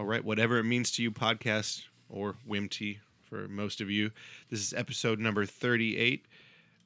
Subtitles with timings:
[0.00, 2.98] All right, whatever it means to you, podcast or WIMT
[3.28, 4.10] for most of you.
[4.48, 6.24] This is episode number 38.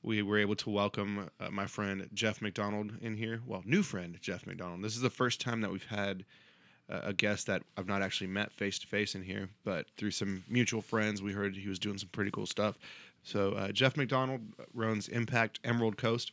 [0.03, 3.43] We were able to welcome uh, my friend Jeff McDonald in here.
[3.47, 4.83] Well, new friend Jeff McDonald.
[4.83, 6.25] This is the first time that we've had
[6.91, 10.11] uh, a guest that I've not actually met face to face in here, but through
[10.11, 12.77] some mutual friends, we heard he was doing some pretty cool stuff.
[13.23, 14.41] So, uh, Jeff McDonald
[14.75, 16.33] runs Impact Emerald Coast.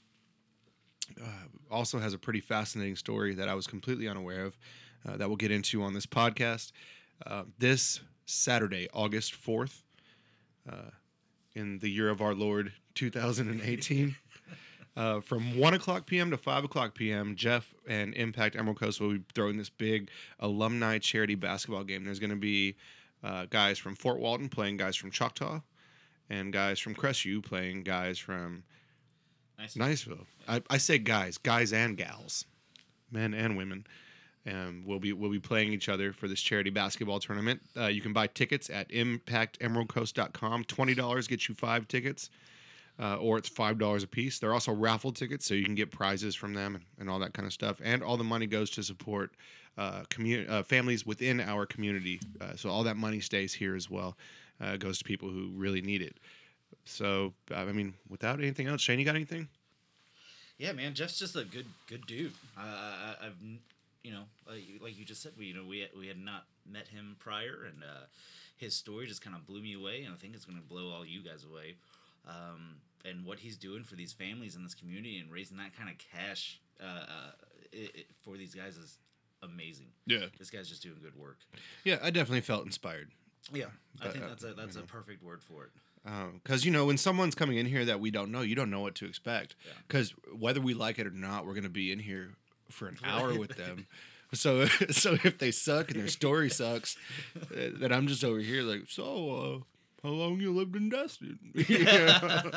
[1.21, 1.28] Uh,
[1.70, 4.58] also has a pretty fascinating story that I was completely unaware of
[5.08, 6.72] uh, that we'll get into on this podcast.
[7.26, 9.82] Uh, this Saturday, August 4th,
[10.70, 10.91] uh,
[11.55, 14.16] in the year of our Lord 2018,
[14.98, 16.32] uh, from 1 o'clock p.m.
[16.32, 20.98] to 5 o'clock p.m., Jeff and Impact Emerald Coast will be throwing this big alumni
[20.98, 22.04] charity basketball game.
[22.05, 22.76] There's going to be
[23.24, 25.62] uh, guys from Fort Walton playing guys from Choctaw,
[26.30, 28.63] and guys from Crestview playing guys from
[29.58, 29.76] Nice.
[29.76, 30.26] Niceville.
[30.48, 32.46] I, I say guys, guys and gals,
[33.12, 33.85] men and women.
[34.46, 37.62] And we'll be we'll be playing each other for this charity basketball tournament.
[37.78, 40.66] Uh, you can buy tickets at impactemeraldcoast.com.
[40.66, 42.30] Twenty dollars gets you five tickets,
[43.00, 44.40] uh, or it's five dollars a piece.
[44.40, 47.46] They're also raffle tickets, so you can get prizes from them and, all that kind
[47.46, 47.80] of stuff.
[47.84, 49.32] And all the money goes to support
[49.77, 50.04] uh,
[50.50, 52.20] uh, families within our community.
[52.41, 54.18] Uh, so all that money stays here as well.
[54.60, 56.18] Uh, goes to people who really need it.
[56.85, 59.48] So I mean, without anything else, Shane, you got anything?
[60.57, 62.34] Yeah, man, Jeff's just a good good dude.
[62.57, 63.38] I I've
[64.03, 66.46] you know like, like you just said, we you know we had, we had not
[66.69, 68.06] met him prior, and uh,
[68.57, 71.06] his story just kind of blew me away, and I think it's gonna blow all
[71.06, 71.75] you guys away.
[72.28, 75.90] Um, and what he's doing for these families in this community and raising that kind
[75.90, 77.31] of cash uh, uh,
[77.72, 78.97] it, it, for these guys is
[79.41, 79.88] amazing.
[80.06, 80.25] Yeah.
[80.38, 81.38] This guy's just doing good work.
[81.84, 83.12] Yeah, I definitely felt inspired.
[83.51, 83.66] Yeah,
[84.01, 84.88] I think uh, that's a that's you a know.
[84.88, 85.72] perfect word for it.
[86.44, 88.79] Because you know, when someone's coming in here that we don't know, you don't know
[88.79, 89.56] what to expect.
[89.66, 89.73] Yeah.
[89.88, 92.31] Because whether we like it or not, we're going to be in here
[92.74, 93.88] for an hour with them.
[94.34, 96.97] So, so if they suck and their story sucks,
[97.38, 101.38] uh, then I'm just over here like, so uh, how long you lived in Destin?
[101.53, 102.51] You know?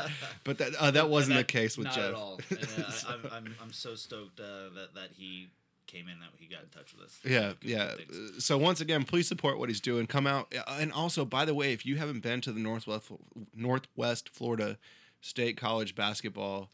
[0.44, 2.04] But that uh, that wasn't the case with Not Jeff.
[2.06, 2.40] at all.
[2.50, 5.50] And, uh, I, I'm, I'm I'm so stoked uh, that that he
[5.86, 7.20] came in that he got in touch with us.
[7.24, 7.94] Yeah, Good- yeah.
[7.94, 8.44] things.
[8.44, 10.06] So once again, please support what he's doing.
[10.08, 13.10] Come out, Uh, and also, by the way, if you haven't been to the Northwest
[13.54, 14.78] Northwest Florida
[15.20, 16.70] State College basketball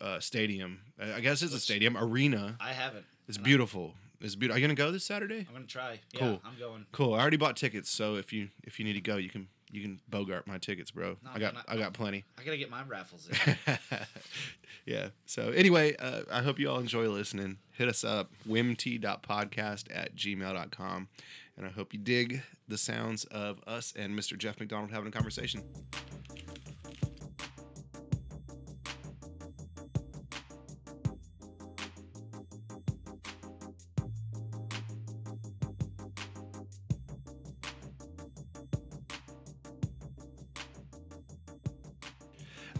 [0.00, 2.56] uh, stadium, I guess it's a stadium arena.
[2.60, 3.04] I haven't.
[3.28, 3.94] It's and I- beautiful.
[4.22, 4.56] It's beautiful.
[4.56, 5.46] Are you gonna go this Saturday?
[5.48, 5.98] I'm gonna try.
[6.12, 6.42] Yeah, Cool.
[6.44, 6.84] I'm going.
[6.92, 7.14] Cool.
[7.14, 9.80] I already bought tickets, so if you if you need to go, you can you
[9.80, 11.16] can bogart my tickets, bro.
[11.24, 11.64] No, I got no, no.
[11.74, 12.24] I got plenty.
[12.38, 13.56] I gotta get my raffles in.
[14.84, 15.08] yeah.
[15.24, 17.58] So anyway, uh, I hope you all enjoy listening.
[17.72, 21.08] Hit us up, wimt.podcast at gmail.com.
[21.56, 24.36] And I hope you dig the sounds of us and Mr.
[24.36, 25.62] Jeff McDonald having a conversation.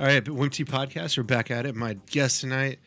[0.01, 1.75] All right, Wimpty Podcast, we're back at it.
[1.75, 2.79] My guest tonight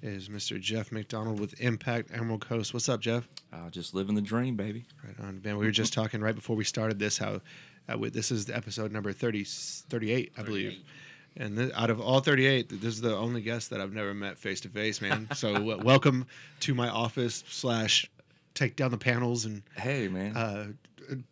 [0.00, 0.58] is Mr.
[0.58, 2.72] Jeff McDonald with Impact Emerald Coast.
[2.72, 3.28] What's up, Jeff?
[3.52, 4.86] Uh, just living the dream, baby.
[5.04, 5.58] Right on, Ben.
[5.58, 7.42] We were just talking right before we started this how
[7.92, 10.70] uh, we- this is the episode number 30, 38, I believe.
[10.70, 10.84] 38.
[11.36, 14.38] And th- out of all 38, this is the only guest that I've never met
[14.38, 15.28] face to face, man.
[15.34, 16.26] So w- welcome
[16.60, 18.10] to my office slash
[18.54, 20.36] take down the panels and Hey, man.
[20.36, 20.66] uh,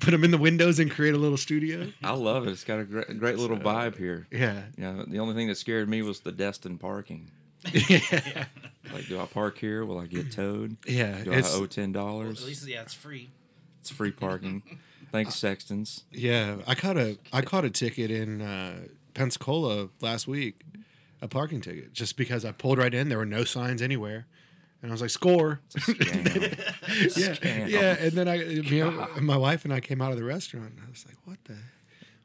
[0.00, 1.90] put them in the windows and create a little studio.
[2.02, 2.50] I love it.
[2.50, 4.26] It's got a great, great little vibe here.
[4.30, 4.62] Yeah.
[4.76, 7.30] You know, the only thing that scared me was the Destin parking.
[7.72, 8.44] yeah.
[8.92, 9.84] Like, do I park here?
[9.86, 10.76] Will I get towed?
[10.86, 11.24] Yeah.
[11.24, 12.42] Do I owe ten Well, dollars?
[12.42, 13.30] at least yeah, it's free.
[13.80, 14.62] It's free parking.
[15.12, 16.04] Thanks, Sextons.
[16.12, 16.56] yeah.
[16.66, 18.80] I caught a I caught a ticket in uh,
[19.14, 20.60] Pensacola last week,
[21.22, 23.08] a parking ticket, just because I pulled right in.
[23.08, 24.26] There were no signs anywhere.
[24.84, 25.60] And I was like, score.
[27.16, 27.96] Yeah, yeah.
[27.98, 28.82] And then I, me
[29.20, 30.70] my wife and I came out of the restaurant.
[30.70, 31.56] And I was like, "What the?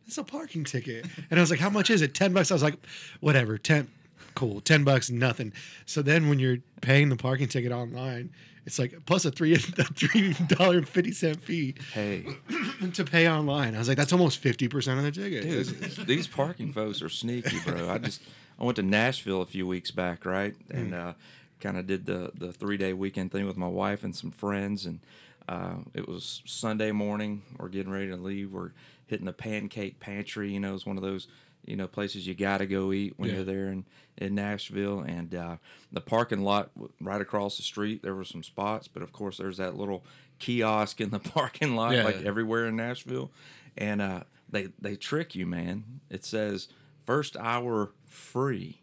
[0.06, 2.14] It's a parking ticket." And I was like, "How much is it?
[2.14, 2.76] Ten bucks." I was like,
[3.20, 3.88] "Whatever, ten.
[4.36, 5.54] Cool, ten bucks, nothing."
[5.86, 8.32] So then, when you're paying the parking ticket online,
[8.66, 9.56] it's like plus a three
[9.96, 12.26] three dollar fifty cent fee hey,
[12.94, 13.74] to pay online.
[13.76, 17.10] I was like, "That's almost fifty percent of the ticket." dude, these parking folks are
[17.10, 17.90] sneaky, bro.
[17.90, 18.22] I just
[18.60, 21.14] I went to Nashville a few weeks back, right, and uh,
[21.60, 24.86] kind of did the the three day weekend thing with my wife and some friends,
[24.86, 25.00] and
[25.48, 27.44] uh, it was Sunday morning.
[27.58, 28.52] We're getting ready to leave.
[28.54, 28.72] We're
[29.08, 30.52] hitting the Pancake Pantry.
[30.52, 31.28] You know, it's one of those
[31.66, 33.36] you know places you got to go eat when Yeah.
[33.38, 33.86] you're there in
[34.18, 35.58] in Nashville, and uh,
[35.92, 36.72] the parking lot
[37.02, 38.02] right across the street.
[38.04, 40.04] There were some spots, but of course, there's that little
[40.40, 42.04] kiosk in the parking lot, Yeah.
[42.04, 43.32] like everywhere in Nashville,
[43.78, 46.02] and uh, they they trick you, man.
[46.10, 46.68] It says
[47.06, 48.82] first hour free.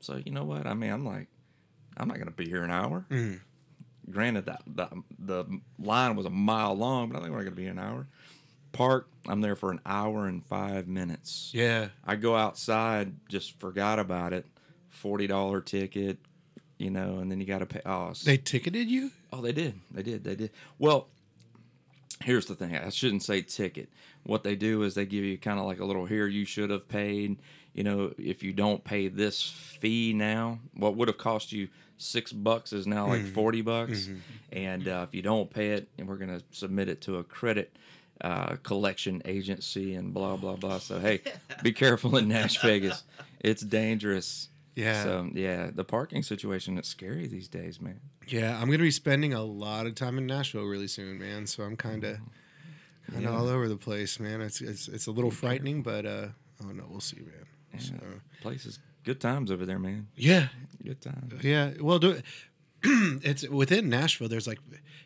[0.00, 0.66] So you know what?
[0.66, 1.28] I mean, I'm like,
[1.96, 3.04] I'm not gonna be here an hour.
[3.10, 4.10] Mm-hmm.
[4.12, 4.88] granted that the,
[5.18, 5.44] the
[5.78, 8.06] line was a mile long, but I think we're going to be an hour.
[8.72, 11.50] Park, I'm there for an hour and five minutes.
[11.54, 11.88] Yeah.
[12.04, 14.46] I go outside, just forgot about it.
[14.88, 16.18] Forty dollar ticket,
[16.78, 17.80] you know, and then you got to pay.
[17.86, 19.10] Oh, They ticketed you?
[19.32, 20.50] oh, they did, they did, they did.
[20.78, 21.08] Well,
[22.22, 22.76] here's the thing.
[22.76, 23.88] I shouldn't say ticket.
[24.24, 26.26] What they do is they give you kind of like a little here.
[26.26, 27.38] You should have paid.
[27.74, 31.68] You know, if you don't pay this fee now, what would have cost you
[31.98, 34.08] six bucks is now like forty bucks.
[34.52, 37.76] And uh, if you don't pay it, and we're gonna submit it to a credit
[38.20, 40.78] uh, collection agency and blah blah blah.
[40.78, 41.20] So hey,
[41.62, 43.04] be careful in Nash Vegas.
[43.40, 44.48] It's dangerous.
[44.74, 45.02] Yeah.
[45.02, 48.00] So yeah, the parking situation is scary these days, man.
[48.26, 51.46] Yeah, I'm gonna be spending a lot of time in Nashville really soon, man.
[51.46, 52.18] So I'm kind of,
[53.12, 54.40] kind of all over the place, man.
[54.40, 56.28] It's it's it's a little frightening, but uh,
[56.64, 57.46] oh no, we'll see, man.
[57.78, 57.94] So,
[58.42, 60.08] Places, good times over there, man.
[60.16, 60.48] yeah,
[60.84, 61.42] Good times.
[61.44, 61.72] yeah.
[61.80, 62.20] Well, do
[62.82, 64.28] it's within Nashville.
[64.28, 64.58] There's like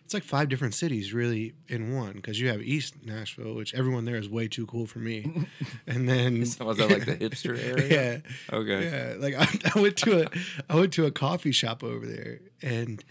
[0.04, 4.04] it's like five different cities really in one because you have East Nashville, which everyone
[4.04, 5.46] there is way too cool for me,
[5.86, 8.22] and then Was that like the hipster area?
[8.22, 8.56] yeah.
[8.56, 8.84] Okay.
[8.84, 10.30] Yeah, like I, I went to a
[10.70, 13.02] I went to a coffee shop over there, and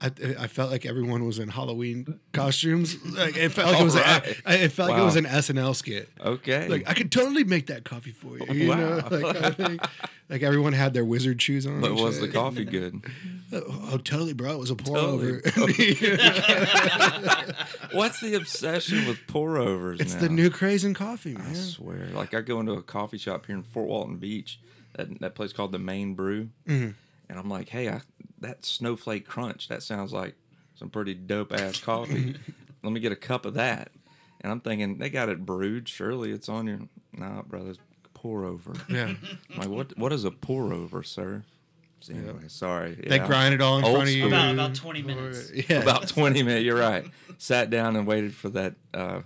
[0.00, 0.06] I,
[0.38, 2.96] I felt like everyone was in Halloween costumes.
[3.04, 4.40] Like it felt like it was Alright.
[4.46, 6.08] a, it felt like it was an SNL skit.
[6.20, 6.68] Okay.
[6.68, 8.46] Like I could totally make that coffee for you.
[8.54, 9.08] You know, Wow.
[9.18, 9.80] like, kind of thing.
[10.28, 11.80] like everyone had their wizard shoes on.
[11.80, 13.02] but was the coffee good?
[13.52, 14.52] Oh, totally, bro.
[14.52, 15.28] It was a pour Totally.
[15.30, 15.40] over.
[17.92, 20.20] What's the obsession with pour overs it's now?
[20.20, 21.46] the new craze in coffee, man.
[21.50, 22.08] I swear.
[22.12, 24.60] Like I go into a coffee shop here in Fort Walton Beach,
[24.94, 26.90] that that place called the Main Brew, Mm-hmm.
[27.30, 28.00] and I'm like, hey, I,
[28.40, 30.34] that snowflake crunch, that sounds like
[30.74, 32.36] some pretty dope ass coffee.
[32.82, 33.90] Let me get a cup of that.
[34.40, 35.88] And I'm thinking they got it brewed.
[35.88, 36.80] Surely it's on your.
[37.12, 37.74] Nah, brother,
[38.14, 38.72] pour over.
[38.88, 39.14] Yeah.
[39.50, 39.98] I'm like what?
[39.98, 41.44] What is a pour over, sir?
[42.00, 42.94] So anyway, sorry.
[42.94, 44.26] They grind it all in Old front of you.
[44.28, 45.50] About about twenty minutes.
[45.68, 45.80] Yeah.
[45.82, 46.64] about 20 minutes.
[46.64, 47.04] You're right.
[47.38, 49.22] Sat down and waited for that uh,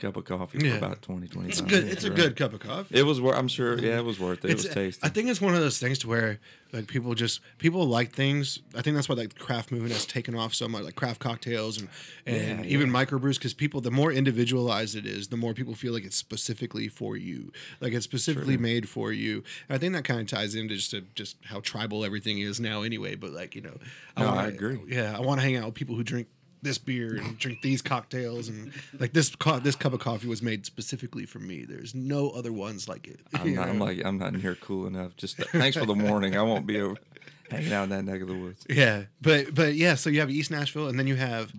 [0.00, 0.72] cup of coffee Yeah.
[0.72, 1.84] for about 20, 25 it's a good.
[1.84, 2.94] minutes, It's a good cup of coffee.
[2.98, 3.36] It was worth.
[3.36, 3.78] I'm sure.
[3.78, 4.50] Yeah, it was worth it.
[4.50, 5.00] It was tasty.
[5.04, 6.38] I think it's one of those things to where
[6.72, 8.58] like people just people like things.
[8.76, 11.20] I think that's why like the craft movement has taken off so much, like craft
[11.20, 11.88] cocktails and
[12.26, 13.34] and Yeah, even microbrews.
[13.34, 17.16] Because people, the more individualized it is, the more people feel like it's specifically for
[17.16, 19.42] you, like it's specifically made for you.
[19.68, 22.60] And I think that kind of ties into just to, just how tribal everything is
[22.60, 23.14] now, anyway.
[23.16, 23.76] But like you know,
[24.16, 24.78] No, I wanna- agree.
[24.88, 26.28] Yeah, I want to hang out with people who drink
[26.62, 30.42] this beer and drink these cocktails and like this co- this cup of coffee was
[30.42, 31.64] made specifically for me.
[31.64, 33.20] There's no other ones like it.
[33.34, 35.16] I'm, not, I'm like I'm not in here cool enough.
[35.16, 36.36] Just thanks for the warning.
[36.36, 36.96] I won't be over
[37.50, 38.64] hanging out in that neck of the woods.
[38.68, 41.52] Yeah, but but yeah, so you have East Nashville, and then you have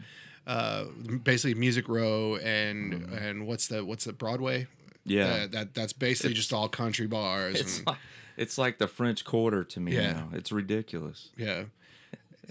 [0.47, 0.85] uh,
[1.23, 4.61] basically Music Row and and what's the what's the Broadway?
[4.61, 5.11] Mm-hmm.
[5.11, 5.25] Yeah.
[5.25, 7.59] Uh, that that's basically just all country bars.
[7.59, 7.97] It's and, like
[8.37, 10.11] it's like the French Quarter to me Yeah.
[10.13, 10.29] now.
[10.33, 11.29] It's ridiculous.
[11.35, 11.63] yeah,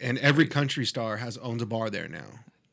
[0.00, 2.26] and every country star has owns a bar there now.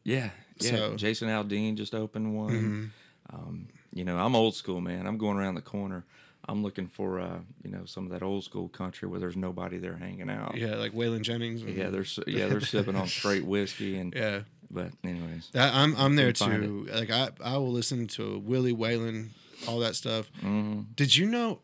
[0.03, 0.29] Yeah,
[0.59, 0.69] yeah.
[0.71, 0.95] So- Mm-hmm.
[0.97, 2.91] Jason Aldean just opened one.
[3.31, 5.05] Um, you know, I'm old school, man.
[5.07, 6.05] I'm going around the corner.
[6.49, 9.77] I'm looking for, uh, you know, some of that old school country where there's nobody
[9.77, 10.55] there hanging out.
[10.55, 11.61] Yeah, like Waylon Jennings.
[11.63, 14.41] Yeah, they're yeah they're sipping on straight whiskey and yeah.
[14.71, 16.87] but anyways, That, I'm I'm there too.
[16.93, 19.29] Like I I will listen to Willie Waylon,
[19.67, 20.31] all that stuff.
[20.37, 20.81] Mm-hmm.
[20.95, 21.59] Did you know?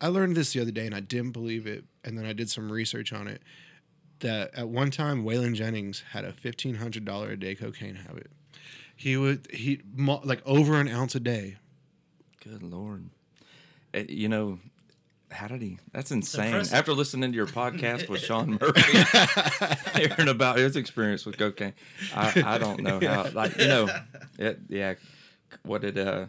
[0.00, 2.48] I learned this the other day and I didn't believe it, and then I did
[2.48, 3.42] some research on it.
[4.20, 8.30] That at one time Waylon Jennings had a fifteen hundred dollar a day cocaine habit.
[8.96, 11.56] He would he like over an ounce a day.
[12.42, 13.10] good lord,
[13.94, 14.58] Eh, you know.
[15.30, 15.78] How did he?
[15.92, 16.46] That's insane.
[16.46, 16.72] impressive.
[16.72, 18.98] After listening to your podcast with Sean Murphy,
[20.00, 21.74] hearing about his experience with cocaine,
[22.14, 23.28] I, I don't know how.
[23.34, 23.88] Like you know,
[24.38, 24.94] it, yeah.
[25.64, 26.26] What did uh,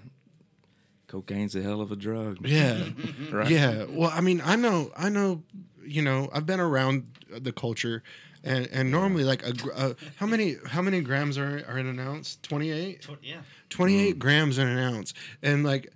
[1.08, 2.46] cocaine's a hell of a drug.
[2.46, 2.84] Yeah,
[3.32, 3.50] Right.
[3.50, 3.86] yeah.
[3.90, 5.44] Well, I mean, I know, I know.
[5.90, 8.04] You know, I've been around the culture,
[8.44, 11.88] and and normally like a, gr- uh, how many how many grams are are in
[11.88, 12.38] an ounce?
[12.44, 13.02] Twenty eight.
[13.02, 13.42] Tw- Yeah.
[13.70, 14.20] 28 Mm.
[14.20, 15.94] grams in an ounce and like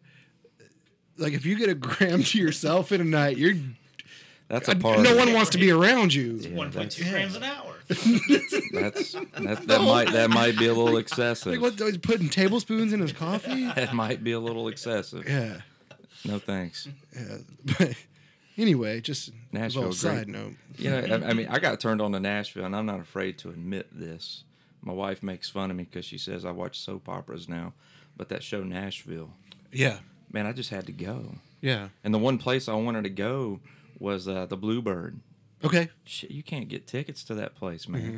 [1.18, 3.54] like if you get a gram to yourself in a night you're
[4.48, 5.00] That's a part.
[5.00, 7.74] no one wants to be around you Yeah, One point two grams an hour.
[7.88, 11.54] That's that, that might that might be a little excessive.
[11.54, 15.28] like what he's putting tablespoons in his coffee that might be a little excessive.
[15.28, 15.62] yeah
[16.26, 16.88] No thanks.
[17.16, 17.38] yeah
[17.80, 17.94] but
[18.58, 22.20] anyway just Nashville, side note You know, I, I mean, I got turned on to
[22.20, 24.44] Nashville, and I'm not afraid to admit this.
[24.82, 27.74] My wife makes fun of me because she says I watch soap operas now,
[28.18, 29.32] but that show Nashville,
[29.72, 30.00] yeah
[30.32, 31.36] man, I just had to go.
[31.62, 33.60] yeah And the one place I wanted to go
[34.00, 35.20] was uh, the Bluebird.
[35.64, 38.02] okay Shit, you can't get tickets to that place, man.
[38.02, 38.18] Mm-hmm.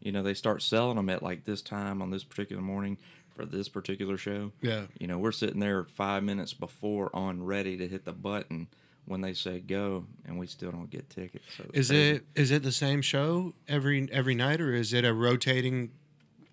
[0.00, 2.98] You know, they start selling them at like this time on this particular morning
[3.34, 4.52] for this particular show.
[4.60, 4.82] Yeah.
[4.98, 8.68] You know, we're sitting there five minutes before on ready to hit the button,
[9.06, 11.44] when they say go, and we still don't get tickets.
[11.56, 12.10] So Is crazy.
[12.16, 15.90] it is it the same show every every night, or is it a rotating?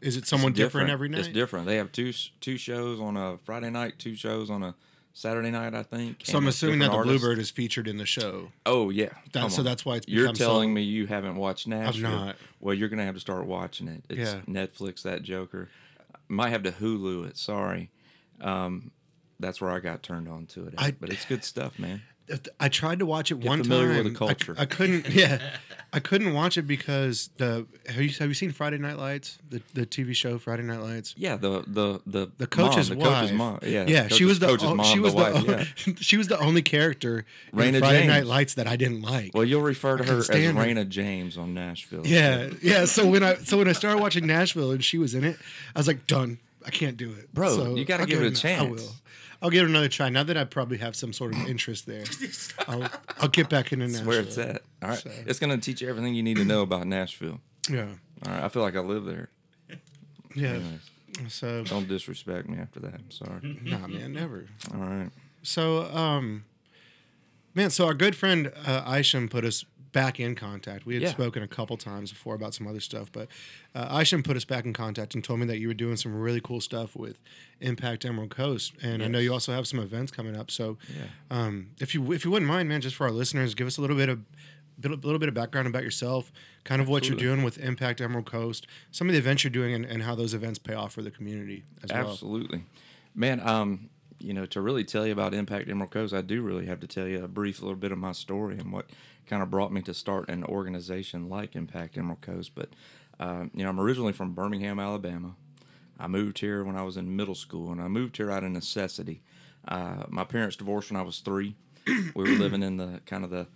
[0.01, 1.19] Is it someone different, every night?
[1.19, 1.65] It's different.
[1.65, 4.73] They have two two shows on a Friday night, two shows on a
[5.13, 6.21] Saturday night, I think.
[6.23, 7.19] So I'm assuming that the artists.
[7.21, 8.51] Bluebird is featured in the show.
[8.65, 11.67] Oh yeah, That- so that's why it's You're become so- telling me you haven't watched
[11.67, 12.09] Nashville.
[12.11, 12.35] not.
[12.61, 14.05] Well, you're gonna have to start watching it.
[14.09, 14.41] It's Yeah.
[14.47, 15.01] Netflix.
[15.03, 15.67] That Joker.
[16.29, 17.37] Might have to Hulu it.
[17.37, 17.89] Sorry.
[18.39, 18.91] Um,
[19.39, 20.75] that's where I got turned on to it.
[20.75, 20.81] At.
[20.81, 22.01] I- but it's good stuff, man.
[22.59, 24.03] I tried to watch it one familiar time.
[24.03, 24.55] with the I- culture.
[24.57, 25.09] I, couldn't.
[25.13, 25.39] Yeah,
[25.91, 29.62] I couldn't watch it because the have you have you seen Friday Night Lights, the
[29.74, 31.15] the TV show Friday Night Lights?
[31.17, 33.07] Yeah, the the the The coach's mom, wife.
[33.07, 33.59] the coach's mom.
[33.63, 34.07] Yeah, yeah.
[34.07, 35.88] she was the coach's o- mom, she was the the, wife.
[35.88, 35.93] yeah.
[36.00, 39.31] she was the only character in Raina Friday Night Lights that I didn't like.
[39.33, 40.63] Well, you'll refer to I her as stand her.
[40.63, 42.05] Rayna Jaymes on Nashville.
[42.05, 42.86] Yeah, yeah.
[42.86, 45.38] So when I so when I started watching Nashville and she was in it,
[45.75, 46.38] I was like, done.
[46.65, 48.81] I can't do it, Bro, So you gotta give it a an- I chance.
[48.81, 48.91] will.
[49.41, 50.10] I'll give it another try.
[50.10, 52.03] Now that I probably have some sort of interest there,
[52.67, 54.08] I'll, I'll get back into That's Nashville.
[54.10, 54.62] where it's at.
[54.84, 57.39] All right, So- it's gonna teach you everything you need to know about Nashville.
[57.69, 57.88] Yeah,
[58.25, 59.29] All right, I feel like I live there.
[60.36, 60.50] yeah.
[60.55, 60.79] Anyways,
[61.29, 62.96] So don't disrespect me after that.
[62.96, 63.60] I'm sorry.
[63.63, 64.46] nah, man, never.
[64.74, 65.10] All right.
[65.43, 66.43] So, um,
[67.55, 70.86] man, so our good friend uh, Isham put us back in contact.
[70.86, 71.10] We had Yeah.
[71.12, 73.27] spoken a couple times before about some other stuff, but
[73.74, 76.13] uh, Isham put us back in contact and told me that you were doing some
[76.13, 77.19] really cool stuff with
[77.60, 80.51] Impact Emerald Coast, and I know you also have some events coming up.
[80.51, 81.05] So, Yeah.
[81.31, 83.81] um, if you if you wouldn't mind, man, just for our listeners, give us a
[83.81, 84.19] little bit of
[84.79, 86.31] bit- a little bit of background about yourself,
[86.63, 87.25] kind of what Absolutely.
[87.25, 90.15] you're doing with Impact Emerald Coast, some of the events you're doing, and, and how
[90.15, 92.12] those events pay off for the community as well.
[92.12, 92.63] Absolutely,
[93.13, 93.41] man.
[93.41, 96.79] Um, you know, to really tell you about Impact Emerald Coast, I do really have
[96.81, 98.89] to tell you a brief little bit of my story and what
[99.27, 102.51] kind of brought me to start an organization like Impact Emerald Coast.
[102.55, 102.69] But
[103.19, 105.35] uh, you know, I'm originally from Birmingham, Alabama.
[105.99, 108.51] I moved here when I was in middle school, and I moved here out of
[108.51, 109.21] necessity.
[109.67, 111.55] Uh, my parents divorced when I was three.
[111.88, 113.47] we were living in the kind of the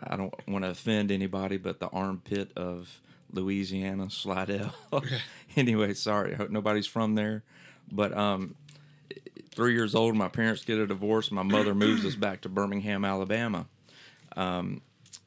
[0.00, 3.00] I don't want to offend anybody, but the armpit of
[3.30, 4.74] Louisiana, Slidell.
[5.56, 7.42] anyway, sorry, I hope nobody's from there.
[7.90, 8.54] But um,
[9.54, 11.30] three years old, my parents get a divorce.
[11.30, 13.66] My mother moves us back to Birmingham, Alabama.
[14.36, 14.82] Um,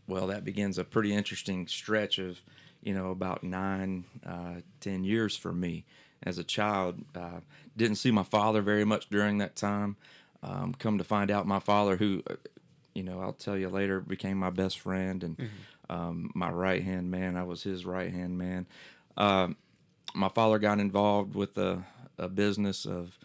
[0.08, 2.42] well, that begins a pretty interesting stretch of,
[2.82, 5.86] you know, about nine, uh, ten years for me
[6.24, 7.04] as a child.
[7.16, 7.40] Uh,
[7.78, 9.96] didn't see my father very much during that time.
[10.44, 12.36] Um, come to find out, my father, who, uh,
[12.94, 15.50] you know, I'll tell you later, became my best friend and
[15.90, 17.36] um, my right hand man.
[17.36, 18.68] I was his right hand man.
[19.18, 19.56] Um,
[20.14, 21.84] my father got involved with a,
[22.18, 23.18] a business of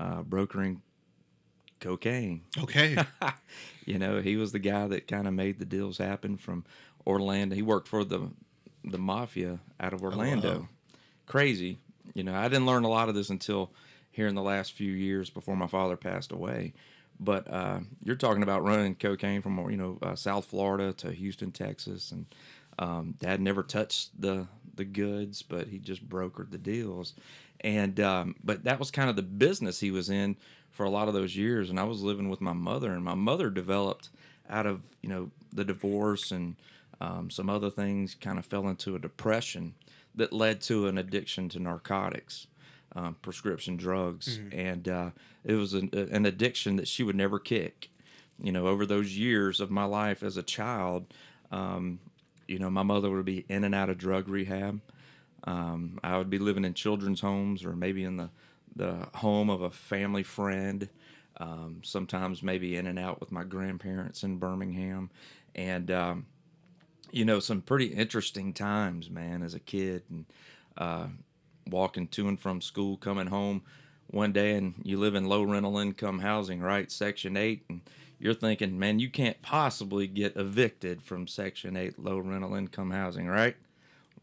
[0.00, 0.82] uh, brokering
[1.80, 2.42] cocaine.
[2.58, 2.96] Okay.
[3.86, 6.64] you know, he was the guy that kind of made the deals happen from
[7.06, 7.54] Orlando.
[7.54, 8.30] He worked for the
[8.84, 10.60] the mafia out of Orlando.
[10.60, 10.68] wow.
[11.26, 11.78] Crazy.
[12.14, 13.70] You know, I didn't learn a lot of this until
[14.10, 16.72] here in the last few years before my father passed away.
[17.20, 21.50] But uh, you're talking about running cocaine from you know uh, South Florida to Houston,
[21.50, 22.26] Texas, and
[22.78, 27.14] um, Dad never touched the the goods, but he just brokered the deals.
[27.60, 30.36] And um, but that was kind of the business he was in
[30.70, 31.70] for a lot of those years.
[31.70, 34.10] And I was living with my mother, and my mother developed
[34.48, 36.56] out of you know the divorce and
[37.00, 39.74] um, some other things, kind of fell into a depression
[40.14, 42.46] that led to an addiction to narcotics
[42.96, 45.10] um, prescription drugs, and uh,
[45.44, 47.90] it was an, an addiction that she would never kick.
[48.42, 51.12] You know, over those years of my life as a child,
[51.50, 51.98] um,
[52.46, 54.80] you know, my mother would be in and out of drug rehab.
[55.44, 58.30] Um, I would be living in children's homes or maybe in the
[58.74, 60.88] the home of a family friend.
[61.40, 65.10] Um, sometimes maybe in and out with my grandparents in Birmingham,
[65.54, 66.26] and um,
[67.12, 70.24] you know some pretty interesting times, man, as a kid, and
[70.76, 71.06] uh,
[71.68, 73.62] walking to and from school, coming home
[74.08, 77.82] one day, and you live in low rental income housing, right, Section Eight, and
[78.18, 83.28] you're thinking, man, you can't possibly get evicted from Section Eight low rental income housing,
[83.28, 83.56] right?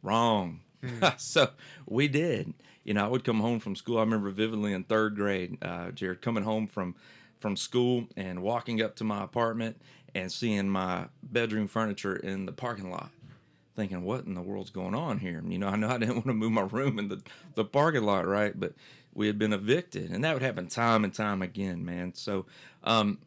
[0.04, 0.60] Wrong.
[1.18, 1.50] so
[1.88, 2.54] we did.
[2.84, 3.98] You know, I would come home from school.
[3.98, 6.96] I remember vividly in third grade, uh, Jared, coming home from
[7.40, 9.80] from school and walking up to my apartment
[10.16, 13.12] and seeing my bedroom furniture in the parking lot
[13.76, 15.44] thinking, what in the world's going on here?
[15.46, 17.22] You know, I know I didn't want to move my room in the,
[17.56, 18.58] the parking lot, right?
[18.60, 18.74] But
[19.14, 22.14] we had been evicted, and that would happen time and time again, man.
[22.14, 22.46] So,
[22.84, 23.20] um,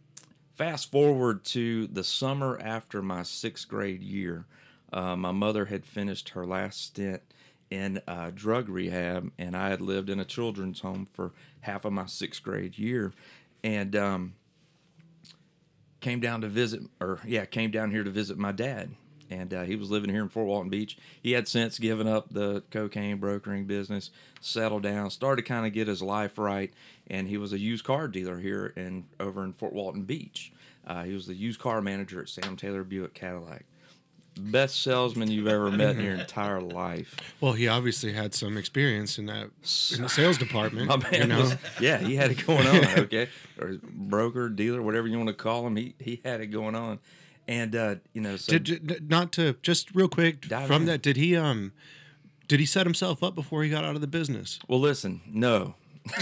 [0.56, 4.46] fast forward to the summer after my sixth grade year,
[4.92, 7.22] uh, my mother had finished her last stint
[7.70, 11.32] in uh, drug rehab, and I had lived in a children's home for
[11.62, 13.12] half of my sixth grade year,
[13.62, 14.34] and um,
[16.00, 18.94] came down to visit, or yeah, came down here to visit my dad
[19.30, 20.96] and uh, he was living here in Fort Walton Beach.
[21.20, 24.10] He had since given up the cocaine brokering business,
[24.40, 26.72] settled down, started to kind of get his life right,
[27.06, 30.52] and he was a used car dealer here in over in Fort Walton Beach.
[30.86, 33.64] Uh, he was the used car manager at Sam Taylor Buick Cadillac.
[34.38, 37.16] Best salesman you've ever met in your entire life.
[37.40, 39.50] Well, he obviously had some experience in that
[39.94, 40.88] in the sales department.
[40.88, 41.40] My man you know?
[41.40, 43.28] was, yeah, he had it going on, okay?
[43.60, 46.98] Or broker, dealer, whatever you want to call him, he, he had it going on.
[47.46, 50.84] And, uh, you know, so did, did- not to just real quick from in.
[50.86, 51.02] that.
[51.02, 51.72] Did he um,
[52.46, 54.58] did he set himself up before he got out of the business?
[54.68, 55.74] well, listen, no,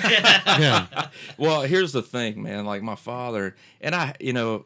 [0.04, 1.08] Yeah.
[1.36, 2.64] Well, here's the thing, man.
[2.64, 4.64] Like my father and I, you know,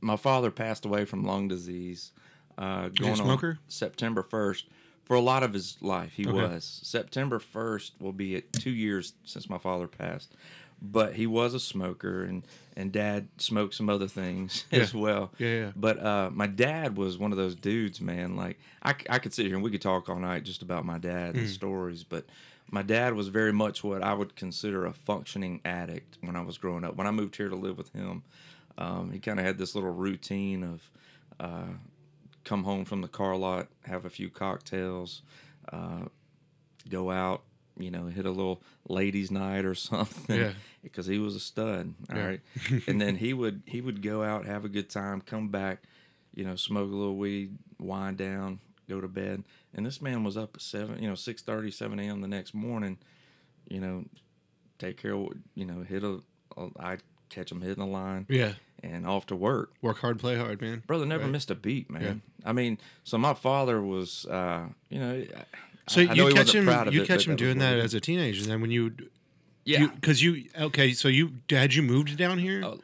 [0.00, 2.12] my father passed away from lung disease.
[2.58, 3.50] Uh, going smoker?
[3.50, 4.66] on September first.
[5.04, 6.32] For a lot of his life, he Okay.
[6.36, 6.80] was.
[6.82, 10.34] September first will be at two years since my father passed.
[10.82, 12.44] But he was a smoker, and
[12.76, 15.32] and Dad smoked some other things as well.
[15.38, 15.72] Yeah, yeah.
[15.74, 18.36] But uh, my dad was one of those dudes, man.
[18.36, 20.98] Like I, I could sit here and we could talk all night just about my
[20.98, 21.38] dad Hmm.
[21.40, 22.26] and stories, but
[22.70, 26.58] my dad was very much what I would consider a functioning addict when I was
[26.58, 26.96] growing up.
[26.96, 28.22] When I moved here to live with him,
[28.76, 30.90] um, he kind of had this little routine of
[31.40, 31.72] uh,
[32.48, 35.22] come home from the car lot, have a few cocktails,
[35.72, 36.06] uh,
[36.88, 37.42] go out,
[37.78, 40.40] you know, hit a little ladies' night or something.
[40.40, 40.52] Yeah.
[40.82, 41.94] Because he was a stud.
[42.10, 42.26] all Yeah.
[42.26, 42.40] right.
[42.86, 45.82] and then he would he would go out, have a good time, come back,
[46.34, 49.44] you know, smoke a little weed, wind down, go to bed.
[49.74, 52.20] And this man was up at seven, you know, 6 7 a.m.
[52.22, 52.96] the next morning,
[53.68, 54.04] you know,
[54.78, 56.20] take care of, you know, hit a,
[56.56, 58.54] a I'd catch him hitting the line Yeah.
[58.82, 60.82] And off to work Work hard, play hard, man.
[60.86, 61.32] brother never Right.
[61.32, 65.44] missed a beat man i mean so my father was uh you know I-
[65.88, 67.58] So I know you he catch wasn't him, proud of you it, catch him doing
[67.58, 68.44] that as a teenager.
[68.44, 68.92] Then when you,
[69.64, 72.78] yeah because you, okay, so you had you moved down here Oh.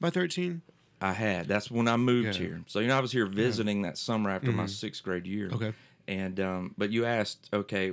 [0.00, 0.62] by thirteen?
[1.02, 2.32] i had that's when i moved Yeah.
[2.32, 2.42] Mm-hmm.
[2.42, 5.48] here so you know i was here visiting that summer after my sixth grade year
[5.50, 5.72] Okay.
[6.08, 7.92] and um but you asked okay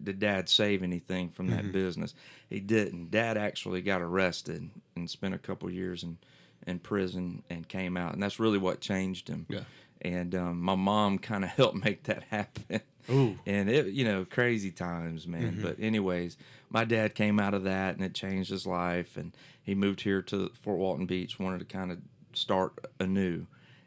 [0.00, 1.56] did dad save anything from Mm-hmm.
[1.56, 2.14] that business
[2.48, 6.18] he didn't dad actually got arrested and spent a couple years in
[6.66, 9.60] in prison and came out and that's really what changed him Yeah.
[10.02, 12.80] and um, my mom kind of helped make that happen
[13.10, 13.38] Ooh.
[13.46, 15.62] and it you know crazy times man Mm-hmm.
[15.62, 16.36] but anyways
[16.70, 19.32] my dad came out of that and it changed his life and
[19.62, 21.98] he moved here to fort walton beach wanted to kind of
[22.34, 23.46] start anew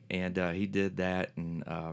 [0.10, 1.92] and uh, he did that and uh,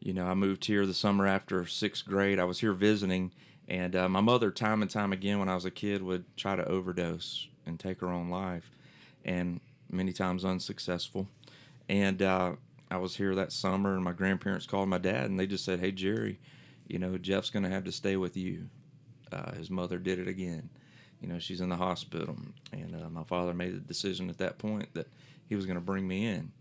[0.00, 3.30] you know i moved here the summer after sixth grade i was here visiting
[3.68, 6.56] and uh, my mother time and time again when i was a kid would try
[6.56, 8.70] to overdose and take her own life
[9.24, 9.60] and
[9.92, 11.28] many times unsuccessful
[11.88, 12.52] and uh,
[12.90, 15.80] I was here that summer, and my grandparents called my dad, and they just said,
[15.80, 16.38] "Hey Jerry,
[16.86, 18.68] you know Jeff's gonna have to stay with you.
[19.30, 20.68] Uh, his mother did it again.
[21.20, 22.36] You know she's in the hospital."
[22.72, 25.08] And uh, my father made the decision at that point that
[25.48, 26.52] he was gonna bring me in.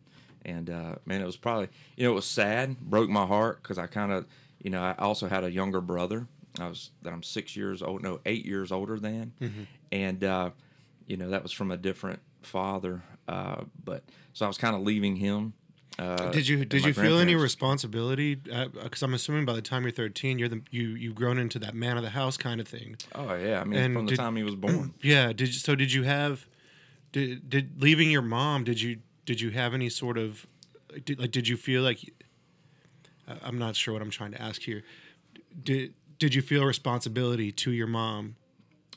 [0.44, 3.78] And uh, man, it was probably you know it was sad, broke my heart because
[3.78, 4.26] I kind of
[4.62, 6.28] you know I also had a younger brother.
[6.60, 9.34] I was that I'm six years old, no eight years older than,
[9.91, 10.50] and uh,
[11.08, 13.04] you know that was from a different father.
[13.28, 15.54] Uh, but so I was kind of leaving him.
[16.00, 18.36] Uh, Did you did you feel any responsibility?
[18.36, 21.76] Because I'm assuming by the time you're 13, you're the you you've grown into that
[21.76, 22.96] man of the house kind of thing.
[23.14, 24.94] Oh yeah, I mean And from the time he was born.
[25.02, 25.28] Yeah.
[25.34, 25.76] Did you, so?
[25.76, 26.48] Did you have?
[27.12, 28.64] Did did leaving your mom?
[28.64, 30.48] Did you did you have any sort of?
[31.06, 32.00] Did, like did you feel like?
[33.44, 34.84] I'm not sure what I'm trying to ask here.
[35.64, 38.36] Did did you feel responsibility to your mom